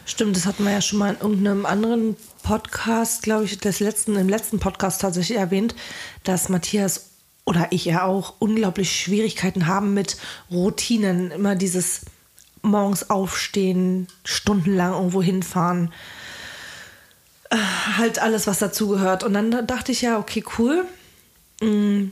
[0.05, 4.15] Stimmt, das hatten wir ja schon mal in irgendeinem anderen Podcast, glaube ich, des letzten,
[4.15, 5.75] im letzten Podcast tatsächlich erwähnt,
[6.23, 7.11] dass Matthias
[7.45, 10.17] oder ich ja auch unglaublich Schwierigkeiten haben mit
[10.49, 11.31] Routinen.
[11.31, 12.01] Immer dieses
[12.61, 15.93] morgens aufstehen, stundenlang irgendwo hinfahren.
[17.49, 17.57] Äh,
[17.97, 19.23] halt alles, was dazugehört.
[19.23, 20.85] Und dann dachte ich ja, okay, cool.
[21.61, 22.11] Mm,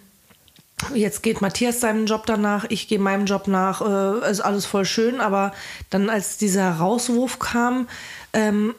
[0.93, 4.85] Jetzt geht Matthias seinem Job danach, ich gehe meinem Job nach, äh, ist alles voll
[4.85, 5.51] schön, aber
[5.89, 7.87] dann als dieser Rauswurf kam,
[8.31, 8.75] ähm,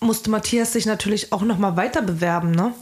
[0.00, 2.74] musste Matthias sich natürlich auch nochmal weiter bewerben, ne?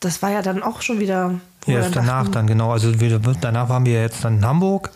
[0.00, 1.38] Das war ja dann auch schon wieder.
[1.66, 2.72] Ja, danach dachten, dann, genau.
[2.72, 4.90] Also wir, danach waren wir jetzt dann in Hamburg,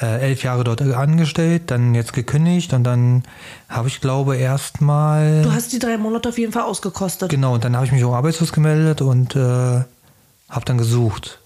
[0.00, 3.22] äh, elf Jahre dort angestellt, dann jetzt gekündigt und dann
[3.68, 5.42] habe ich glaube erstmal.
[5.42, 7.30] Du hast die drei Monate auf jeden Fall ausgekostet.
[7.30, 11.38] Genau, und dann habe ich mich auch arbeitslos gemeldet und äh, habe dann gesucht.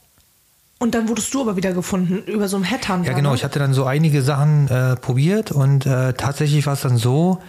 [0.78, 3.10] Und dann wurdest du aber wieder gefunden über so einen Headhunter.
[3.10, 3.30] Ja, genau.
[3.30, 3.36] ne?
[3.36, 7.42] Ich hatte dann so einige Sachen äh, probiert und äh, tatsächlich war es dann so,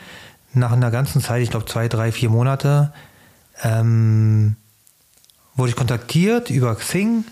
[0.54, 2.91] nach einer ganzen Zeit, ich glaube zwei, drei, vier Monate,
[3.62, 4.56] ähm,
[5.56, 7.24] wurde ich kontaktiert über Xing.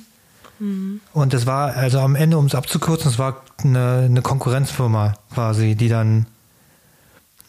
[0.59, 1.01] Mhm.
[1.13, 5.75] Und es war, also am Ende, um es abzukürzen, es war eine, eine Konkurrenzfirma quasi,
[5.75, 6.25] die dann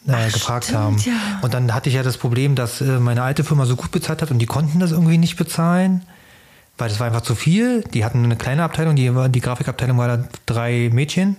[0.07, 0.97] äh, Ach, gefragt stimmt, haben.
[0.99, 1.13] ja.
[1.43, 4.23] Und dann hatte ich ja das Problem, dass äh, meine alte Firma so gut bezahlt
[4.23, 6.03] hat und die konnten das irgendwie nicht bezahlen,
[6.77, 7.83] weil das war einfach zu viel.
[7.83, 11.37] Die hatten eine kleine Abteilung, die, die Grafikabteilung war da drei Mädchen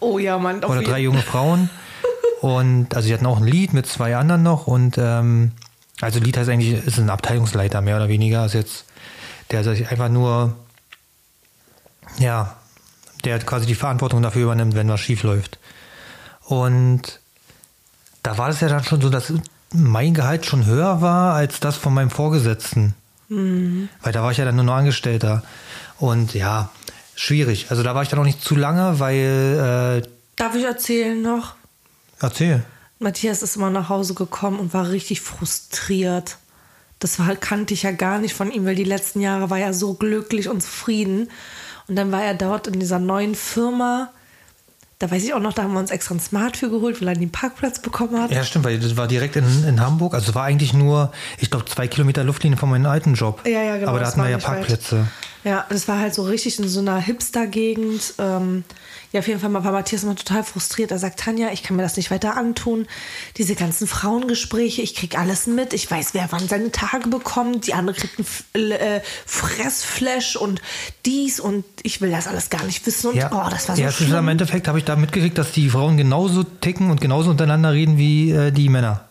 [0.00, 0.64] Oh ja, Mann.
[0.64, 1.70] oder drei junge Frauen.
[2.40, 5.52] Und also sie hatten auch ein Lied mit zwei anderen noch und ähm,
[6.00, 8.86] also Lied heißt eigentlich, ist ein Abteilungsleiter mehr oder weniger, ist jetzt,
[9.50, 10.56] der sich einfach nur,
[12.20, 12.56] ja,
[13.24, 15.58] der quasi die Verantwortung dafür übernimmt, wenn was schief läuft.
[16.44, 17.20] Und
[18.22, 19.32] da war es ja dann schon so, dass
[19.72, 22.94] mein Gehalt schon höher war als das von meinem Vorgesetzten.
[23.28, 25.42] Weil da war ich ja dann nur noch Angestellter.
[25.98, 26.70] Und ja,
[27.14, 27.66] schwierig.
[27.70, 31.54] Also da war ich dann auch nicht zu lange, weil, äh, Darf ich erzählen noch?
[32.20, 32.62] erzähl.
[32.98, 36.36] Matthias ist immer nach Hause gekommen und war richtig frustriert.
[36.98, 39.72] Das war, kannte ich ja gar nicht von ihm, weil die letzten Jahre war er
[39.72, 41.30] so glücklich und zufrieden.
[41.90, 44.10] Und dann war er dort in dieser neuen Firma.
[45.00, 47.08] Da weiß ich auch noch, da haben wir uns extra ein Smart für geholt, weil
[47.08, 48.30] er den Parkplatz bekommen hat.
[48.30, 50.14] Ja, stimmt, weil das war direkt in, in Hamburg.
[50.14, 53.40] Also es war eigentlich nur, ich glaube, zwei Kilometer Luftlinie von meinem alten Job.
[53.44, 54.88] Ja, ja, genau, Aber da hatten wir ja nicht weit.
[55.44, 58.14] Ja, das war halt so richtig in so einer Hipster-Gegend.
[58.18, 58.64] Ähm,
[59.12, 60.90] ja, auf jeden Fall war Matthias immer total frustriert.
[60.90, 62.86] Er sagt, Tanja, ich kann mir das nicht weiter antun.
[63.38, 65.72] Diese ganzen Frauengespräche, ich krieg alles mit.
[65.72, 67.66] Ich weiß, wer wann seine Tage bekommt.
[67.66, 70.60] Die andere kriegt ein F äh, Fressflash und
[71.06, 73.08] dies und ich will das alles gar nicht wissen.
[73.08, 74.28] Und Ja, oh, das war so ja, es ist am schlimm.
[74.28, 78.30] Endeffekt habe ich da mitgekriegt, dass die Frauen genauso ticken und genauso untereinander reden wie
[78.30, 79.08] äh, die Männer.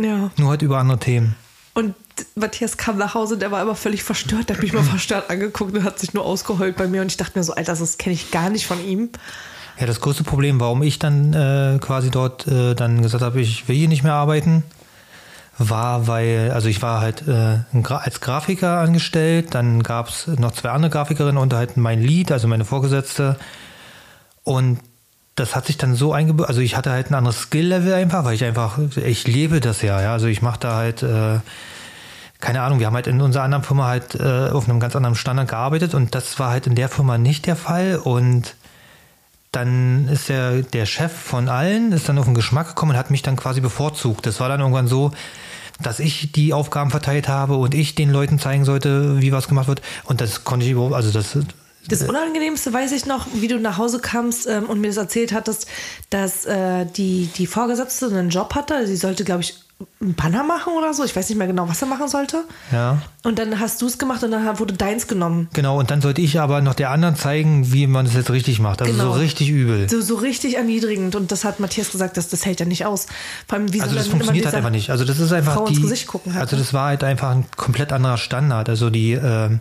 [0.00, 0.30] Ja.
[0.36, 1.34] Nur halt über andere Themen.
[1.74, 1.94] Und
[2.34, 4.48] Matthias kam nach Hause, der war immer völlig verstört.
[4.48, 7.02] Der hat mich mal verstört angeguckt und hat sich nur ausgeheult bei mir.
[7.02, 9.10] Und ich dachte mir so, Alter, das kenne ich gar nicht von ihm.
[9.78, 13.68] Ja, das größte Problem, warum ich dann äh, quasi dort äh, dann gesagt habe, ich
[13.68, 14.62] will hier nicht mehr arbeiten,
[15.58, 17.58] war, weil, also ich war halt äh,
[17.88, 22.46] als Grafiker angestellt, dann gab es noch zwei andere Grafikerinnen und halt mein Lead, also
[22.46, 23.36] meine Vorgesetzte.
[24.44, 24.78] Und
[25.34, 28.34] das hat sich dann so eingebaut, also ich hatte halt ein anderes Skill-Level einfach, weil
[28.34, 30.12] ich einfach, ich lebe das ja, ja.
[30.12, 31.40] Also ich mache da halt, äh,
[32.44, 35.16] keine Ahnung, wir haben halt in unserer anderen Firma halt äh, auf einem ganz anderen
[35.16, 38.54] Standard gearbeitet und das war halt in der Firma nicht der Fall und
[39.50, 43.10] dann ist der, der Chef von allen, ist dann auf den Geschmack gekommen und hat
[43.10, 44.26] mich dann quasi bevorzugt.
[44.26, 45.12] Das war dann irgendwann so,
[45.80, 49.68] dass ich die Aufgaben verteilt habe und ich den Leuten zeigen sollte, wie was gemacht
[49.68, 49.80] wird.
[50.04, 51.38] Und das konnte ich überhaupt, also das,
[51.88, 55.32] Das Unangenehmste weiß ich noch, wie du nach Hause kamst ähm, und mir das erzählt
[55.32, 55.66] hattest,
[56.10, 58.86] dass äh, die, die Vorgesetzte einen Job hatte.
[58.86, 59.63] Sie sollte, glaube ich,
[60.00, 61.04] einen Banner machen oder so.
[61.04, 62.44] Ich weiß nicht mehr genau, was er machen sollte.
[62.72, 63.00] ja.
[63.22, 65.48] Und dann hast du es gemacht und dann wurde deins genommen.
[65.54, 68.60] Genau, und dann sollte ich aber noch der anderen zeigen, wie man es jetzt richtig
[68.60, 68.82] macht.
[68.82, 69.14] Also Genau.
[69.14, 69.88] so richtig übel.
[69.88, 71.14] So, so richtig erniedrigend.
[71.16, 73.06] Und das hat Matthias gesagt, dass das hält ja nicht aus.
[73.48, 74.90] Vor allem, wie Also das funktioniert halt einfach nicht.
[74.90, 75.80] Also das ist einfach Frau die.
[75.80, 76.62] Gesicht gucken halt, also ne?
[76.62, 78.68] das war halt einfach ein komplett anderer Standard.
[78.68, 79.12] Also die.
[79.12, 79.60] ähm,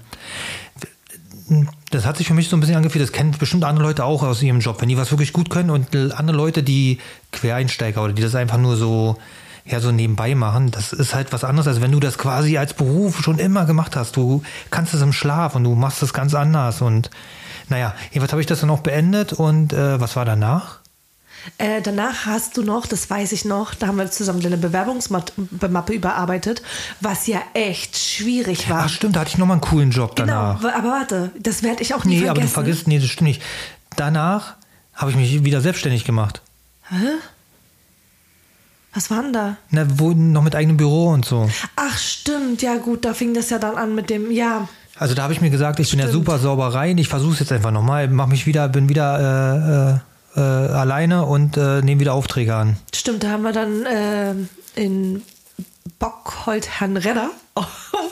[1.91, 4.24] das hat sich für mich so ein bisschen angefühlt, das kennen bestimmt andere Leute auch
[4.24, 6.99] aus ihrem Job, wenn die was wirklich gut können und äh, andere Leute, die
[7.32, 9.17] Quereinsteiger oder die das einfach nur so,
[9.66, 12.74] ja, so nebenbei machen, das ist halt was anderes, als wenn du das quasi als
[12.74, 14.16] Beruf schon immer gemacht hast.
[14.18, 17.09] Du kannst es im Schlaf und du machst es ganz anders und
[17.70, 20.80] naja, jedenfalls habe ich das dann auch beendet und äh, was war danach?
[21.57, 25.93] Äh, danach hast du noch, das weiß ich noch, da haben wir zusammen deine Bewerbungsmappe
[25.93, 26.61] überarbeitet,
[27.01, 28.84] was ja echt schwierig war.
[28.86, 30.64] Ach stimmt, da hatte ich nochmal einen coolen Job genau, danach.
[30.64, 32.32] wa- aber warte, das werde ich auch nie Nee, vergessen.
[32.32, 33.41] aber du vergisst, nee, das stimmt nicht.
[33.97, 34.55] Danach
[34.93, 36.41] habe ich mich wieder selbstständig gemacht.
[38.93, 39.57] Was war denn da?
[39.71, 41.49] Na, wo, noch mit eigenem Büro und so.
[41.75, 44.67] Ach stimmt, ja gut, da fing das ja dann an mit dem, ja,
[44.99, 46.25] Also da habe ich mir gesagt, ich bin ja Stimmt.
[46.25, 49.99] super sauber rein, ich versuche es jetzt einfach nochmal, mach mich wieder, bin wieder
[50.35, 52.77] äh, äh, äh, alleine und äh, nehme wieder Aufträge an.
[52.93, 54.33] stimmt, da haben wir dann äh,
[54.75, 55.23] in
[55.99, 57.67] Bockhold Herrn Redder auf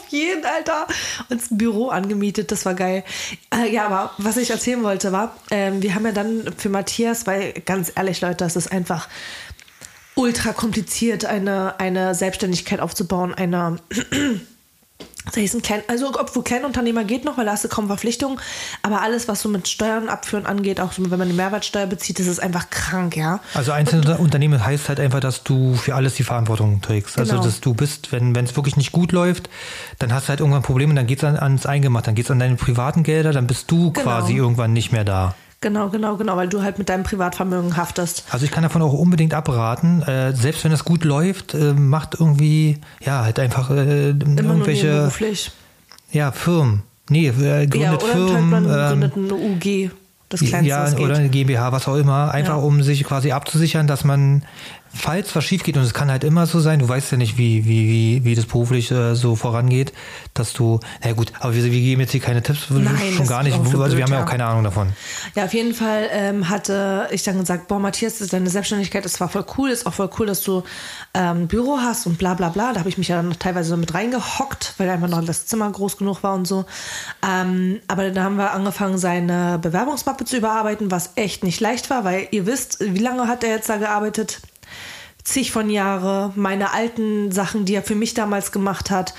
[0.09, 0.87] jeden Alter
[1.29, 3.03] uns ein Büro angemietet, das war geil.
[3.53, 7.25] Äh, ja, aber was ich erzählen wollte war, ähm, wir haben ja dann für Matthias,
[7.27, 9.07] weil ganz ehrlich Leute, das ist einfach
[10.15, 13.77] ultra kompliziert, eine, eine Selbstständigkeit aufzubauen, eine
[15.25, 18.39] das heißt ein klein, also obwohl Kleinunternehmer geht noch, weil da hast du kaum Verpflichtungen,
[18.81, 22.25] aber alles, was so mit Steuern abführen angeht, auch wenn man die Mehrwertsteuer bezieht, das
[22.25, 23.39] ist einfach krank, ja.
[23.53, 27.19] Also einzelne Unternehmen heißt halt einfach, dass du für alles die Verantwortung trägst.
[27.19, 27.43] Also Genau.
[27.43, 29.49] dass du bist, wenn es wirklich nicht gut läuft,
[29.99, 32.55] dann hast du halt irgendwann Probleme, dann geht's an, ans Eingemacht, dann geht's an deine
[32.55, 34.03] privaten Gelder, dann bist du Genau.
[34.03, 35.35] quasi irgendwann nicht mehr da.
[35.61, 38.23] Genau, genau, genau, weil du halt mit deinem Privatvermögen haftest.
[38.31, 40.01] Also ich kann davon auch unbedingt abraten.
[40.01, 45.11] Äh, selbst wenn es gut läuft, äh, macht irgendwie, ja, halt einfach äh, irgendwelche
[46.11, 46.81] ja, Firmen.
[47.09, 48.53] Nee, äh, gründet Ja, oder Firmen.
[48.53, 49.91] halt man ähm, gründet eine UG,
[50.29, 52.63] das Kleinste, ja, oder eine GmbH, was auch immer, einfach Ja.
[52.63, 54.43] um sich quasi abzusichern, dass man,
[54.93, 57.37] falls was schief geht, und es kann halt immer so sein, du weißt ja nicht,
[57.37, 59.93] wie, wie, wie, wie das beruflich äh, so vorangeht,
[60.33, 63.41] dass du, na gut, aber wir, wir geben jetzt hier keine Tipps, Nein, schon gar
[63.41, 64.93] ist nicht, also wir blöd, haben ja auch keine Ahnung davon.
[65.35, 69.05] Ja, auf jeden Fall ähm, hatte ich dann gesagt, boah, Matthias, das ist deine Selbstständigkeit,
[69.05, 70.63] das war voll cool, ist auch voll cool, dass du
[71.13, 72.73] ähm, ein Büro hast und bla bla bla.
[72.73, 75.45] Da habe ich mich ja dann noch teilweise so mit reingehockt, weil einfach noch das
[75.45, 76.65] Zimmer groß genug war und so.
[77.27, 82.03] Ähm, aber dann haben wir angefangen, seine Bewerbungsmappe zu überarbeiten, was echt nicht leicht war,
[82.03, 84.41] weil ihr wisst, wie lange hat er jetzt da gearbeitet?
[85.23, 89.13] Zig von Jahre, meine alten Sachen, die er für mich damals gemacht hat.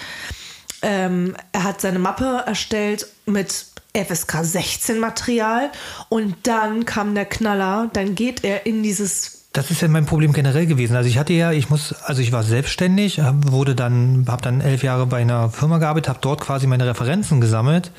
[0.83, 5.71] Ähm, er hat seine Mappe erstellt mit FSK 16 Material
[6.09, 10.33] und dann kam der Knaller, dann geht er in dieses Das ist ja mein Problem
[10.33, 10.97] generell gewesen.
[10.97, 14.83] Also ich hatte ja, ich muss, also ich war selbstständig, wurde dann, habe dann elf
[14.83, 17.93] Jahre bei einer Firma gearbeitet, habe dort quasi meine Referenzen gesammelt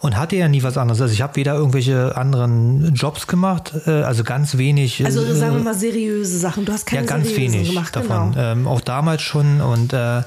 [0.00, 1.00] und hatte ja nie was anderes.
[1.00, 5.04] Also ich habe weder irgendwelche anderen Jobs gemacht, äh, also ganz wenig.
[5.04, 6.64] Also äh, sagen wir mal seriöse Sachen.
[6.64, 8.32] Du hast keine ja, ganz wenig gemacht, davon.
[8.32, 8.52] genau.
[8.52, 10.22] Ähm, auch damals schon und äh,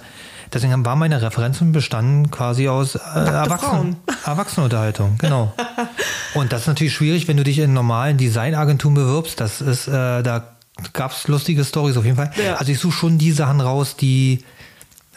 [0.54, 3.96] deswegen waren meine Referenzen bestanden quasi aus äh, Erwachsenen,
[4.26, 5.54] Erwachsenenunterhaltung, genau.
[6.34, 9.40] und das ist natürlich schwierig, wenn du dich in normalen Designagenturen bewirbst.
[9.40, 10.56] Das ist, äh, da
[10.92, 12.32] gab es lustige Stories auf jeden Fall.
[12.44, 12.56] Ja.
[12.56, 14.44] Also ich suche schon die Sachen raus, die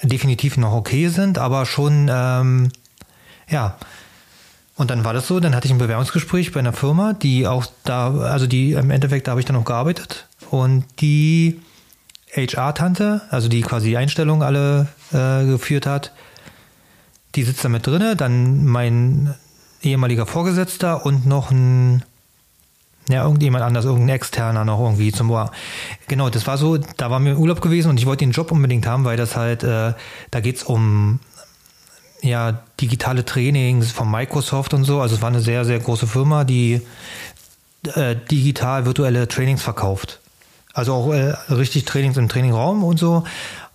[0.03, 2.69] definitiv noch okay sind, aber schon, ähm,
[3.49, 3.77] ja.
[4.77, 7.67] Und dann war das so, dann hatte ich ein Bewerbungsgespräch bei einer Firma, die auch
[7.85, 10.27] da, also die im Endeffekt, da habe ich dann auch gearbeitet.
[10.51, 11.61] Und die
[12.35, 16.13] HR-Tante, also die quasi die Einstellung alle äh, geführt hat,
[17.37, 19.35] die sitzt da mit drinne, dann mein
[19.83, 22.03] ehemaliger Vorgesetzter und noch ein,
[23.09, 25.53] ja, irgendjemand anders, irgendein externer noch irgendwie zum Boah.
[26.09, 28.87] Genau, das war so, da war mir Urlaub gewesen und ich wollte den Job unbedingt
[28.87, 29.93] haben, weil das halt, äh,
[30.31, 31.21] da geht's um
[32.25, 35.01] ja, digitale Trainings von Microsoft und so.
[35.01, 36.81] Also es war eine sehr, sehr große Firma, die
[37.95, 40.21] äh, digital virtuelle Trainings verkauft.
[40.73, 43.25] Also auch äh, richtig Trainings im Trainingraum und so.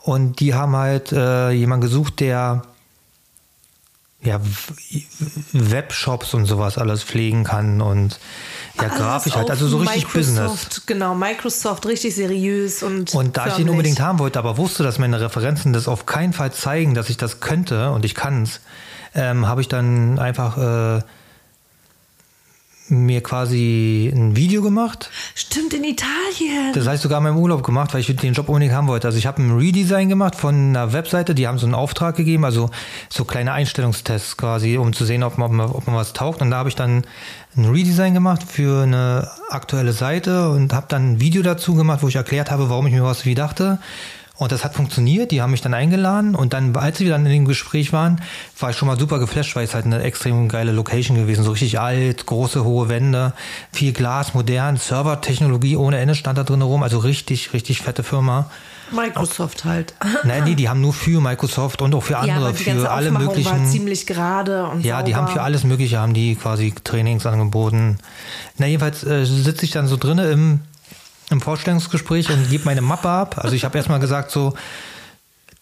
[0.02, 2.64] Und die haben halt äh, jemanden gesucht, der
[4.22, 4.42] ja,
[5.54, 8.20] Webshops und sowas alles pflegen kann und
[8.82, 10.40] ja, Alles grafisch halt, also so richtig Business.
[10.40, 13.14] Microsoft, Genau, Microsoft, richtig seriös und.
[13.14, 13.72] Und da ich den förmlich.
[13.72, 17.18] unbedingt haben wollte, aber wusste, dass meine Referenzen das auf keinen Fall zeigen, dass ich
[17.18, 18.62] das könnte und ich kann's,
[19.14, 20.58] ähm, habe ich dann einfach
[20.98, 21.02] äh,
[22.92, 25.10] mir quasi ein Video gemacht.
[25.36, 26.74] Stimmt, in Italien.
[26.74, 29.08] Das heißt sogar in meinem Urlaub gemacht, weil ich den Job unbedingt haben wollte.
[29.08, 32.46] Also ich habe ein Redesign gemacht von einer Webseite, die haben so einen Auftrag gegeben,
[32.46, 32.70] also
[33.10, 36.42] so kleine Einstellungstests quasi, um zu sehen, ob man, ob man was taugt.
[36.42, 37.04] Und da habe ich dann
[37.56, 42.08] ein Redesign gemacht für eine aktuelle Seite und habe dann ein Video dazu gemacht, wo
[42.08, 43.80] ich erklärt habe, warum ich mir was wie dachte.
[44.40, 47.32] Und das hat funktioniert, die haben mich dann eingeladen und dann, als wir dann in
[47.34, 48.22] dem Gespräch waren,
[48.58, 51.52] war ich schon mal super geflasht, weil es halt eine extrem geile Location gewesen, so
[51.52, 53.34] richtig alt, große, hohe Wände,
[53.74, 58.50] viel Glas, modern, Servertechnologie ohne Ende stand da drin rum, also richtig, richtig fette Firma.
[58.92, 59.94] Microsoft halt.
[60.24, 63.10] Nein, nee, die haben nur für Microsoft und auch für ja, andere, ganze für alle
[63.10, 63.66] Aufmachung war möglichen.
[63.68, 65.42] ziemlich gerade und Ja, die haben sauber.
[65.42, 67.98] für alles Mögliche, haben die quasi Trainings angeboten.
[68.58, 70.62] Na, jedenfalls äh, sitze ich dann so drinne im,
[71.30, 73.38] im Vorstellungsgespräch und gebe meine Mappe ab.
[73.38, 74.54] Also ich habe erstmal gesagt so,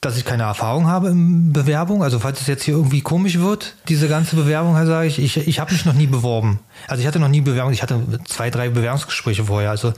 [0.01, 2.03] dass ich keine Erfahrung habe in Bewerbung.
[2.03, 5.59] Also falls es jetzt hier irgendwie komisch wird, diese ganze Bewerbung, sage ich, ich, ich
[5.59, 6.59] habe mich noch nie beworben.
[6.87, 9.71] Also ich hatte noch nie Bewerbung, ich hatte zwei, drei Bewerbungsgespräche vorher.
[9.71, 9.93] Also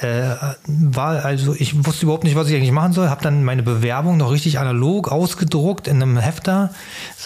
[0.00, 0.34] äh,
[0.66, 3.08] war also ich wusste überhaupt nicht, was ich eigentlich machen soll.
[3.08, 6.70] Habe dann meine Bewerbung noch richtig analog ausgedruckt in einem Hefter.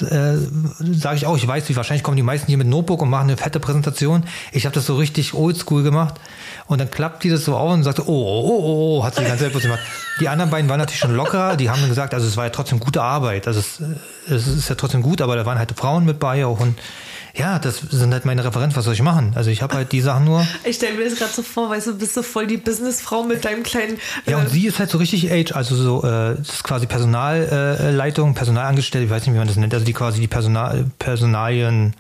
[0.01, 0.37] Äh,
[0.79, 3.29] Sage ich auch, ich weiß, wie wahrscheinlich kommen die meisten hier mit Notebook und machen
[3.29, 4.25] eine fette Präsentation.
[4.53, 6.21] Ich habe das so richtig oldschool gemacht
[6.69, 9.25] und dann klappt die das so auf und sagt, oh, oh, oh, oh, hat sie
[9.25, 9.81] Zeit bloß gemacht.
[10.21, 11.57] Die anderen beiden waren natürlich schon lockerer.
[11.57, 13.47] Die haben dann gesagt, also es war ja trotzdem gute Arbeit.
[13.47, 13.81] Also es,
[14.29, 16.77] es ist ja trotzdem gut, aber da waren halt Frauen mit bei auch und
[17.37, 18.77] ja, das sind halt meine Referenzen.
[18.77, 19.33] Was soll ich machen?
[19.35, 20.47] Also ich habe halt die Sachen nur.
[20.65, 23.45] Ich stelle mir das gerade so vor, weißt du, bist du voll die Businessfrau mit
[23.45, 23.99] deinem kleinen.
[24.25, 26.87] Ja, und äh, sie ist halt so richtig Age, also so, äh, das ist quasi
[26.87, 30.87] Personalleitung, äh, Personalangestellte, ich weiß nicht, wie man das nennt, also die quasi die Personal,
[30.99, 31.95] Personalien,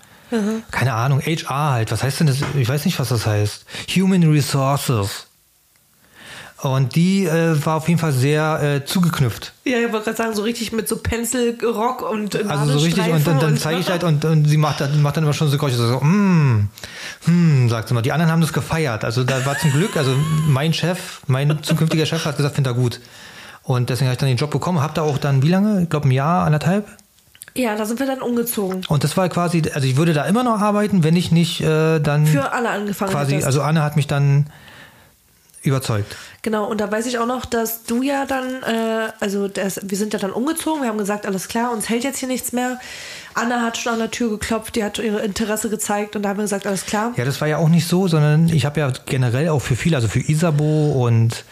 [0.70, 2.38] keine Ahnung, HR halt, was heißt denn das?
[2.56, 3.64] Ich weiß nicht, was das heißt.
[3.96, 5.26] Human Resources.
[6.62, 9.52] Und die äh, war auf jeden Fall sehr äh, zugeknüpft.
[9.64, 13.06] Ja, ich wollte gerade sagen, so richtig mit so Penselrock und äh, Also so richtig,
[13.12, 15.48] und dann, dann zeige ich halt, und, und sie macht, dann- macht dann immer schon
[15.48, 16.68] so Geräusche, so, mm,
[17.26, 18.00] hm, sagt sie mal.
[18.00, 19.04] Die anderen haben das gefeiert.
[19.04, 20.12] Also da war zum Glück, also
[20.48, 23.00] mein Chef, mein zukünftiger Chef hat gesagt, findet er gut.
[23.62, 25.82] Und deswegen habe ich dann den Job bekommen, habe da auch dann, wie lange?
[25.82, 26.86] Ich glaube ein Jahr, anderthalb.
[27.56, 28.82] Ja, da sind wir dann umgezogen.
[28.88, 31.98] Und das war quasi, also ich würde da immer noch arbeiten, wenn ich nicht äh,
[32.00, 33.46] dann Für Anne angefangen quasi, hättest.
[33.46, 34.46] also Anne hat mich dann
[35.62, 36.16] überzeugt.
[36.42, 39.98] Genau, und da weiß ich auch noch, dass du ja dann, äh, also das, wir
[39.98, 42.78] sind ja dann umgezogen, wir haben gesagt, alles klar, uns hält jetzt hier nichts mehr.
[43.34, 46.38] Anna hat schon an der Tür geklopft, die hat ihre Interesse gezeigt und da haben
[46.38, 47.12] wir gesagt, alles klar.
[47.16, 49.96] Ja, das war ja auch nicht so, sondern ich habe ja generell auch für viele,
[49.96, 51.44] also für Isabo und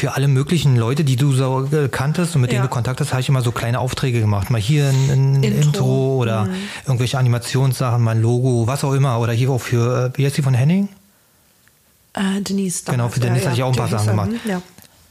[0.00, 2.56] für alle möglichen Leute, die du so äh, kanntest und mit Ja.
[2.58, 4.50] denen du Kontakt hast, habe ich immer so kleine Aufträge gemacht.
[4.50, 5.60] Mal hier ein, ein Intro.
[5.60, 6.16] Intro.
[6.16, 6.54] oder Mhm.
[6.86, 9.20] irgendwelche Animationssachen, mal ein Logo, was auch immer.
[9.20, 10.88] Oder hier auch für, äh, wie heißt die von Henning?
[12.14, 12.82] Äh, Denise.
[12.90, 14.30] Genau, für Denise hatte ich auch ein paar Sachen gemacht.
[14.44, 14.62] Ja.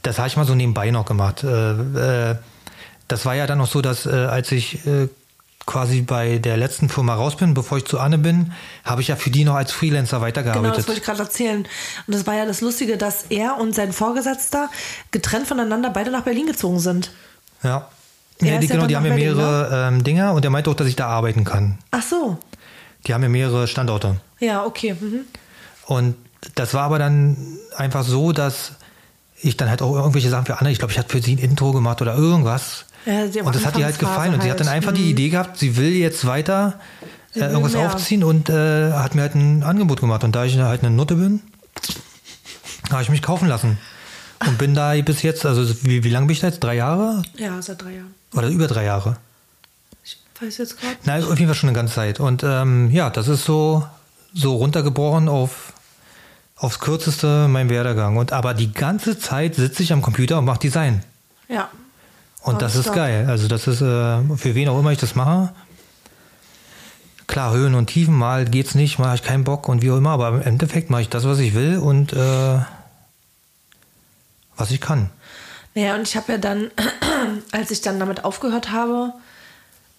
[0.02, 1.44] Das habe ich mal so nebenbei noch gemacht.
[1.44, 2.36] Äh, äh,
[3.08, 5.08] das war ja dann noch so, dass äh, als ich äh,
[5.70, 8.52] quasi bei der letzten Firma raus bin, bevor ich zu Anne bin,
[8.84, 10.78] habe ich ja für die noch als Freelancer Genau, weitergearbeitet.
[10.78, 11.58] das wollte ich gerade erzählen.
[12.06, 14.68] Und das war ja das Lustige, dass er und sein Vorgesetzter
[15.12, 17.12] getrennt voneinander beide nach Berlin gezogen sind.
[17.62, 17.88] ja.
[18.42, 20.70] Er Ja, die, ist ja genau, die haben ja mehrere ähm, Dinger und der meinte
[20.70, 21.76] auch, dass ich da arbeiten kann.
[21.90, 22.38] Ach so.
[23.06, 24.16] Die haben ja mehrere Standorte.
[24.38, 24.96] Ja, okay.
[24.98, 25.20] Mhm.
[25.84, 26.16] Und
[26.54, 27.36] das war aber dann
[27.76, 28.72] einfach so, dass
[29.42, 31.38] ich dann halt auch irgendwelche Sachen für andere, ich glaube, ich hatte für sie ein
[31.38, 32.84] Intro gemacht oder irgendwas.
[33.06, 34.34] Ja, die und das hat ihr halt gefallen.
[34.34, 34.76] Und sie hat dann halt.
[34.76, 35.10] einfach die Mhm.
[35.10, 36.78] Idee gehabt, sie will jetzt weiter
[37.34, 37.86] äh, irgendwas mehr.
[37.86, 40.22] aufziehen und äh, hat mir halt ein Angebot gemacht.
[40.24, 41.40] Und da ich halt eine Nutte bin,
[42.90, 43.78] habe ich mich kaufen lassen.
[44.46, 46.60] Und bin da bis jetzt, also wie, wie lange bin ich da jetzt?
[46.60, 47.22] Drei Jahre?
[47.36, 48.14] Ja, seit drei Jahren.
[48.34, 49.16] Oder über drei Jahre?
[50.02, 50.96] Ich weiß jetzt gerade.
[51.04, 52.20] Nein, auf jeden Fall schon eine ganze Zeit.
[52.20, 53.86] Und ähm, ja, das ist so,
[54.34, 55.72] so runtergebrochen auf
[56.60, 58.16] aufs kürzeste mein Werdegang.
[58.16, 61.02] Und aber die ganze Zeit sitze ich am Computer und mache Design.
[61.48, 61.68] Ja.
[62.42, 62.96] Und Oh, das ist stark.
[62.96, 63.26] geil.
[63.28, 65.52] Also das ist, äh, für wen auch immer ich das mache.
[67.26, 69.96] Klar, Höhen und Tiefen, mal geht's nicht, mal habe ich keinen Bock und wie auch
[69.98, 72.58] immer, aber im Endeffekt mache ich das, was ich will und äh,
[74.56, 75.10] was ich kann.
[75.74, 76.70] Naja, und ich habe ja dann,
[77.52, 79.12] als ich dann damit aufgehört habe,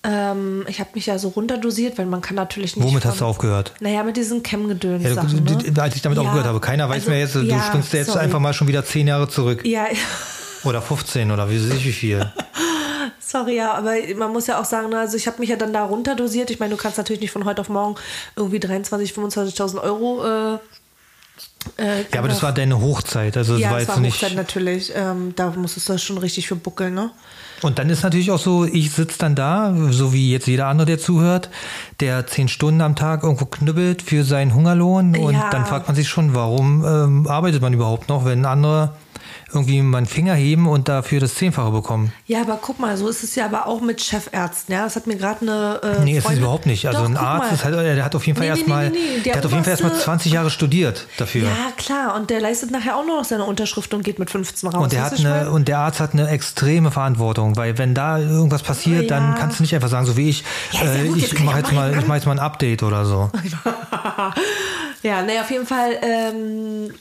[0.04, 2.88] ähm, ich habe mich ja so runterdosiert, weil man kann natürlich nicht.
[2.88, 3.74] Womit von- hast du aufgehört?
[3.80, 5.04] Naja, mit diesen Chem-Gedöns.
[5.04, 5.82] Ja, ne?
[5.82, 8.08] als ich damit Ja, aufgehört habe, keiner weiß also, mehr jetzt, du ja, springst jetzt
[8.08, 8.20] sorry.
[8.22, 9.66] einfach mal schon wieder zehn Jahre zurück.
[9.66, 9.86] Ja,
[10.64, 12.32] Oder 15 oder wie weiß ich wie viel.
[13.20, 15.74] sorry, ja, aber man muss ja auch sagen, ne, also ich habe mich ja dann
[15.74, 16.52] da runterdosiert.
[16.52, 17.96] Ich meine, du kannst natürlich nicht von heute auf morgen
[18.36, 19.12] irgendwie 23.000,
[19.56, 20.24] 25.000 Euro.
[20.24, 20.54] Äh,
[21.78, 23.38] äh, Ja, aber das war deine Hochzeit.
[23.38, 24.16] Also das ja, war das jetzt war nicht.
[24.22, 24.92] Hochzeit natürlich.
[24.96, 27.10] Ähm, da musstest du schon richtig für buckeln, ne?
[27.64, 30.86] Und dann ist natürlich auch so, ich sitze dann da, so wie jetzt jeder andere,
[30.88, 31.50] der zuhört,
[32.00, 35.16] der zehn Stunden am Tag irgendwo knüppelt für seinen Hungerlohn.
[35.16, 35.50] Und Ja.
[35.52, 38.94] dann fragt man sich schon, warum ähm, arbeitet man überhaupt noch, wenn andere
[39.54, 42.12] irgendwie mal einen Finger heben und dafür das Zehnfache bekommen.
[42.26, 44.74] Ja, aber guck mal, so ist es ja aber auch mit Chefärzten.
[44.74, 45.80] Ja, das hat mir gerade eine.
[46.00, 46.88] Äh, Nee, ist es Freundin- überhaupt nicht.
[46.88, 49.18] Also Doch, ein Arzt ist halt, der hat auf jeden Fall Nee, erstmal, nee, nee,
[49.18, 49.22] nee.
[49.24, 51.44] der, hat auf jeden Fall erstmal oberste- 20 Jahre studiert dafür.
[51.44, 52.16] Ja, klar.
[52.16, 54.84] Und der leistet nachher auch nur noch seine Unterschrift und geht mit 15 raus.
[54.84, 58.64] Und der, hat eine, und der Arzt hat eine extreme Verantwortung, weil wenn da irgendwas
[58.64, 59.36] passiert, dann Ja.
[59.38, 61.72] kannst du nicht einfach sagen, so wie ich, Ja, ist äh, gut, ich mache jetzt
[61.72, 63.30] mal, ich mache jetzt mal ein Update oder so.
[65.04, 66.94] Ja, nee, auf jeden Fall ähm,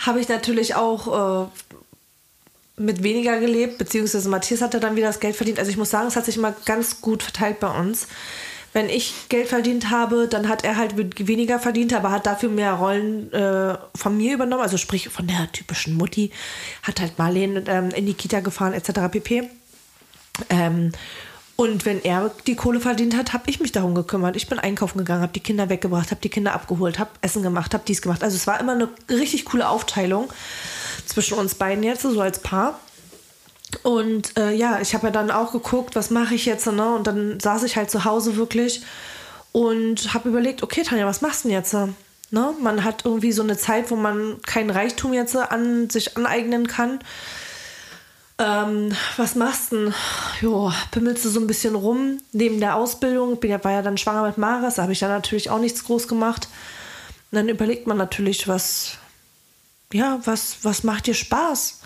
[0.00, 5.36] habe ich natürlich auch äh, mit weniger gelebt, beziehungsweise Matthias hat dann wieder das Geld
[5.36, 5.58] verdient.
[5.58, 8.08] Also ich muss sagen, es hat sich immer ganz gut verteilt bei uns.
[8.72, 12.74] Wenn ich Geld verdient habe, dann hat er halt weniger verdient, aber hat dafür mehr
[12.74, 14.62] Rollen äh, von mir übernommen.
[14.62, 16.30] Also sprich von der typischen Mutti.
[16.84, 19.10] Hat halt Marlene ähm, in die Kita gefahren etc.
[19.10, 19.50] pp.
[20.48, 20.92] Ähm,
[21.60, 24.34] und wenn er die Kohle verdient hat, habe ich mich darum gekümmert.
[24.34, 27.74] Ich bin einkaufen gegangen, habe die Kinder weggebracht, habe die Kinder abgeholt, habe Essen gemacht,
[27.74, 28.24] habe dies gemacht.
[28.24, 30.32] Also es war immer eine richtig coole Aufteilung
[31.04, 32.80] zwischen uns beiden jetzt, so als Paar.
[33.82, 36.94] Und äh, ja, ich habe ja dann auch geguckt, was mache ich jetzt, ne?
[36.94, 38.80] Und dann saß ich halt zu Hause wirklich
[39.52, 41.74] und habe überlegt, okay, Tanja, was machst du denn jetzt?
[41.74, 42.54] Ne?
[42.62, 47.00] Man hat irgendwie so eine Zeit, wo man kein Reichtum jetzt an sich aneignen kann.
[48.40, 49.94] Ähm, was machst du denn?
[50.40, 53.38] Jo, pimmelst du so ein bisschen rum neben der Ausbildung?
[53.44, 56.08] Ja, war ja dann schwanger mit Maris, da habe ich dann natürlich auch nichts groß
[56.08, 56.48] gemacht.
[57.30, 58.96] Und dann überlegt man natürlich, was,
[59.92, 61.80] ja, was, was macht dir Spaß?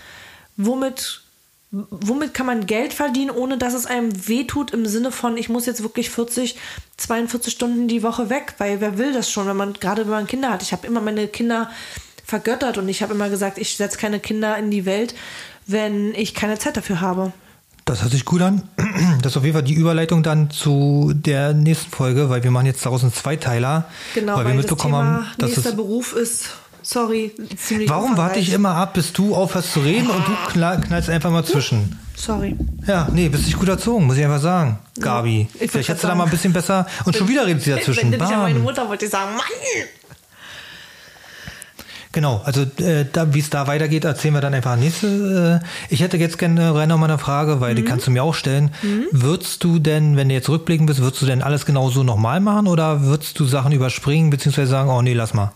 [0.57, 1.23] Womit,
[1.73, 5.67] womit kann man Geld verdienen, ohne dass es einem wehtut im Sinne von, ich muss
[5.67, 6.57] jetzt wirklich 40,
[6.99, 10.29] 42 Stunden die Woche weg, weil wer will das schon, wenn man, gerade wenn man
[10.29, 10.63] Kinder hat.
[10.63, 11.69] Ich habe immer meine Kinder
[12.25, 15.15] vergöttert und ich habe immer gesagt, ich setze keine Kinder in die Welt,
[15.67, 17.33] wenn ich keine Zeit dafür habe.
[17.85, 18.63] Das hört sich gut an.
[19.23, 22.67] Das ist auf jeden Fall die Überleitung dann zu der nächsten Folge, weil wir machen
[22.67, 23.87] jetzt daraus einen Zweiteiler.
[24.15, 25.77] Genau, weil wir mitbekommen das Thema haben, dass nächster es.
[25.77, 26.51] Beruf ist,
[26.83, 30.81] sorry, ziemlich Warum warte ich immer ab, bis du aufhörst zu reden und du knall,
[30.81, 31.99] knallst einfach mal zwischen?
[32.15, 32.57] Sorry.
[32.87, 34.79] Ja, nee, bist nicht gut erzogen, muss ich einfach sagen.
[35.01, 35.49] Gabi.
[35.55, 36.87] ich wollt Vielleicht hättest du da mal ein bisschen besser.
[37.05, 38.13] Und schon wieder redet sie dazwischen.
[38.13, 38.63] Wenn du nicht an meine Bam.
[38.63, 39.45] Mutter wollte ich sagen, Mann!
[42.15, 45.61] Genau, also äh, wie es da weitergeht, erzählen wir dann einfach nächste.
[45.61, 47.77] Äh, ich hätte jetzt gerne rein noch mal eine Frage, weil Mhm.
[47.77, 48.71] die kannst du mir auch stellen.
[49.11, 52.69] Würdest du denn, wenn du jetzt rückblicken bist, würdest du denn alles genauso nochmal machen
[52.69, 55.53] oder würdest du Sachen überspringen, beziehungsweise sagen, oh nee, lass mal?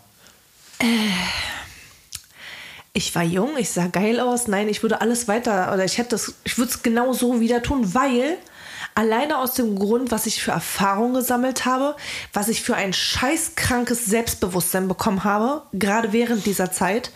[2.93, 4.49] Ich war jung, ich sah geil aus.
[4.49, 7.63] Nein, ich würde alles weiter, oder ich hätte es, ich würde es genau so wieder
[7.63, 8.37] tun, weil
[8.99, 11.95] alleine aus dem Grund, was ich für Erfahrung gesammelt habe,
[12.33, 17.13] was ich für ein scheißkrankes Selbstbewusstsein bekommen habe, gerade während dieser Zeit,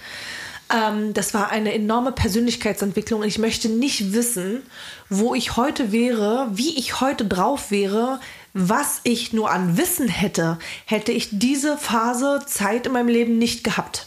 [0.73, 3.21] Ähm, das war eine enorme Persönlichkeitsentwicklung.
[3.21, 4.63] Und ich möchte nicht wissen,
[5.11, 8.21] wo ich heute wäre, wie ich heute drauf wäre,
[8.55, 13.65] was ich nur an Wissen hätte, hätte ich diese Phase Zeit in meinem Leben nicht
[13.65, 14.07] gehabt.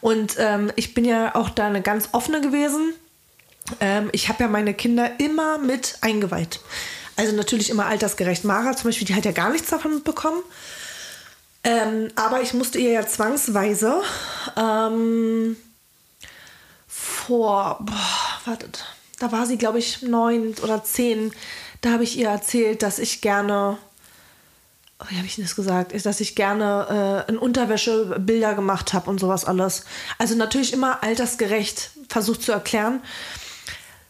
[0.00, 2.94] Und ähm, ich bin ja auch da eine ganz offene gewesen.
[3.80, 6.60] Ähm, ich habe ja meine Kinder immer mit eingeweiht.
[7.16, 8.44] Also natürlich immer altersgerecht.
[8.44, 10.42] Mara zum Beispiel, die hat ja gar nichts davon mitbekommen.
[11.62, 14.02] Ähm, aber ich musste ihr ja zwangsweise
[14.56, 15.56] ähm,
[16.86, 18.84] vor, boah, wartet,
[19.18, 21.32] da war sie, glaube ich, neun oder zehn.
[21.80, 23.78] Da habe ich ihr erzählt, dass ich gerne,
[24.98, 28.92] oh, wie habe ich denn das gesagt, dass ich gerne äh, in Unterwäsche Bilder gemacht
[28.92, 29.84] habe und sowas alles.
[30.18, 33.00] Also natürlich immer altersgerecht versucht zu erklären.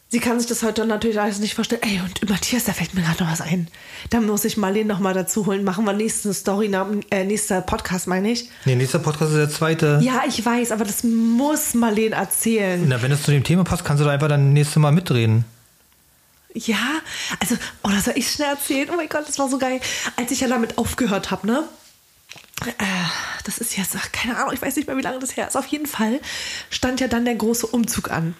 [0.08, 1.82] Sie kann sich das heute natürlich alles nicht vorstellen.
[1.82, 3.66] Ey, und Matthias, da fällt mir gerade noch was ein.
[4.10, 5.64] Da muss ich Marlene noch mal dazu holen.
[5.64, 6.70] Machen wir nächste Story,
[7.10, 8.48] äh, nächster Podcast, meine ich.
[8.64, 9.98] Nee, nächster Podcast ist der zweite.
[10.02, 12.84] Ja, ich weiß, aber das muss Marlene erzählen.
[12.86, 15.44] Na, wenn es zu dem Thema passt, kannst du da einfach dann nächste Mal mitreden.
[16.54, 17.00] Ja,
[17.40, 18.88] also, oh, das soll ich schnell erzählen.
[18.92, 19.80] Oh mein Gott, das war so geil.
[20.16, 21.64] Als ich ja damit aufgehört habe, ne?
[22.66, 22.84] Äh,
[23.42, 25.56] das ist jetzt, ach, keine Ahnung, ich weiß nicht mehr, wie lange das her ist.
[25.56, 26.20] Auf jeden Fall
[26.70, 28.36] stand ja dann der große Umzug an.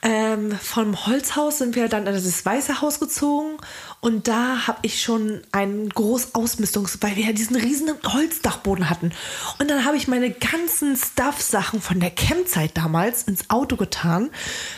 [0.00, 3.56] Ähm, vom Holzhaus sind wir dann in das Weiße Haus gezogen
[4.00, 9.10] und da habe ich schon einen groß Ausmistungs, weil wir ja diesen riesen Holzdachboden hatten.
[9.58, 14.30] Und dann habe ich meine ganzen Stuff-Sachen von der Campzeit damals ins Auto getan,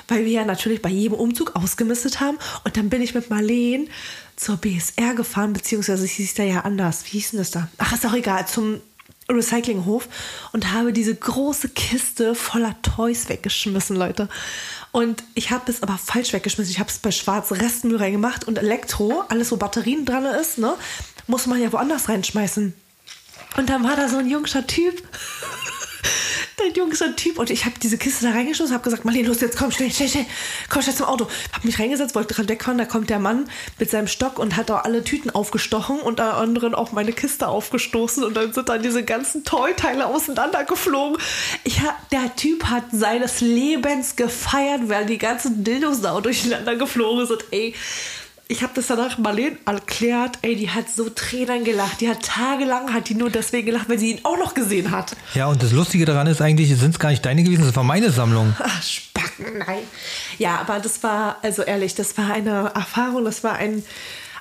[0.09, 2.39] weil wir ja natürlich bei jedem Umzug ausgemistet haben.
[2.65, 3.91] Und dann bin ich mit Marleen
[4.37, 7.05] zur BSR gefahren, beziehungsweise hieß da ja anders.
[7.05, 7.69] Wie hieß denn das da?
[7.77, 8.81] Ach, ist auch egal, zum
[9.37, 10.09] Recyclinghof
[10.53, 14.29] und habe diese große Kiste voller Toys weggeschmissen, Leute.
[14.93, 16.73] Und ich habe es aber falsch weggeschmissen.
[16.73, 20.75] Ich habe es bei schwarz Restmüll reingemacht und Elektro, alles wo Batterien dran ist, ne,
[21.27, 22.75] muss man ja woanders reinschmeißen.
[23.57, 25.03] Und dann war da so ein jungscher Typ.
[26.61, 27.39] Dein jüngster Typ.
[27.39, 30.09] Und ich habe diese Kiste da reingeschmissen, habe gesagt, Marlene, los, jetzt komm, schnell, schnell,
[30.09, 30.27] schnell.
[30.69, 31.27] Komm schnell zum Auto.
[31.53, 32.77] Habe mich reingesetzt, wollte dran wegfahren.
[32.77, 33.49] Da kommt der Mann
[33.79, 37.49] mit seinem Stock und hat da alle Tüten aufgestochen und da anderen auch meine Kiste
[37.49, 38.25] aufgestoßen.
[38.25, 41.17] Und dann sind dann diese ganzen Toy-Teile auseinandergeflogen.
[41.65, 47.27] Ich hab, der Typ hat seines Lebens gefeiert, weil die ganzen Dildos da durcheinander geflogen
[47.27, 47.45] sind.
[47.53, 47.75] Ey,
[48.51, 52.01] ich habe das danach Marlene erklärt, ey, die hat so Tränen gelacht.
[52.01, 55.17] Die hat tagelang, hat die nur deswegen gelacht, weil sie ihn auch noch gesehen hat.
[55.35, 57.85] Ja, und das Lustige daran ist eigentlich, sind es gar nicht deine gewesen, das war
[57.85, 58.57] meine Sammlung.
[58.59, 59.85] Ach, Spacken, nein.
[60.39, 63.85] Ja, aber das war, also ehrlich, das war eine Erfahrung, das war ein,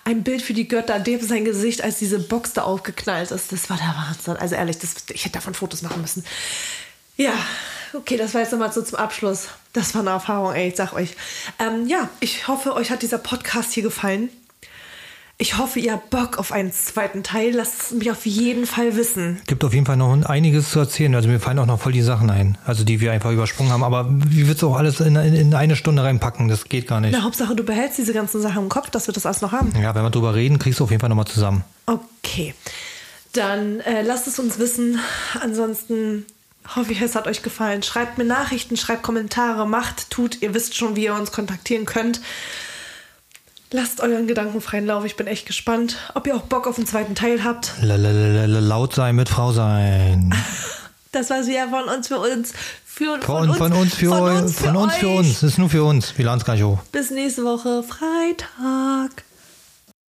[0.06, 3.52] ein Bild für die Götter, dem sein Gesicht, als diese Box da aufgeknallt ist.
[3.52, 4.38] Das war der Wahnsinn.
[4.38, 6.26] Also ehrlich, das, ich hätte davon Fotos machen müssen.
[7.16, 7.34] Ja,
[7.94, 9.50] okay, das war jetzt nochmal so zum Abschluss.
[9.74, 11.16] Das war eine Erfahrung, ey, ich sag euch.
[11.60, 14.30] Ähm, ja, ich hoffe, euch hat dieser Podcast hier gefallen.
[15.42, 17.54] Ich hoffe, ihr habt Bock auf einen zweiten Teil.
[17.54, 19.40] Lasst es mich auf jeden Fall wissen.
[19.48, 21.16] Gibt auf jeden Fall noch einiges zu erzählen.
[21.16, 23.86] Also mir fallen auch noch voll die Sachen ein, also die wir einfach übersprungen haben.
[23.86, 26.50] Aber wie willst du auch alles in, in, in eine Stunde reinpacken?
[26.50, 27.14] Das geht gar nicht.
[27.14, 29.72] Na, Hauptsache, du behältst diese ganzen Sachen im Kopf, dass wir das alles noch haben.
[29.82, 31.64] Ja, wenn wir drüber reden, kriegst du auf jeden Fall nochmal zusammen.
[31.86, 32.54] Okay.
[33.32, 35.00] Dann äh, lasst es uns wissen.
[35.42, 36.26] Ansonsten
[36.76, 37.84] hoffe ich, es hat euch gefallen.
[37.84, 40.42] Schreibt mir Nachrichten, schreibt Kommentare, macht, tut.
[40.42, 42.22] Ihr wisst schon, wie ihr uns kontaktieren könnt.
[43.72, 45.06] Lasst euren Gedanken freien Lauf.
[45.06, 47.74] Ich bin echt gespannt, ob ihr auch Bock auf den zweiten Teil habt.
[47.82, 50.34] Lalalala, laut sein mit Frau sein.
[51.12, 52.54] Das war ja von uns für uns.
[52.86, 55.18] Für, Von, von uns für von uns für Von uns für euch.
[55.18, 55.40] uns.
[55.40, 56.16] Das ist nur für uns.
[56.20, 56.78] Wir laden es gar nicht hoch.
[56.92, 59.24] Bis nächste Woche, Freitag.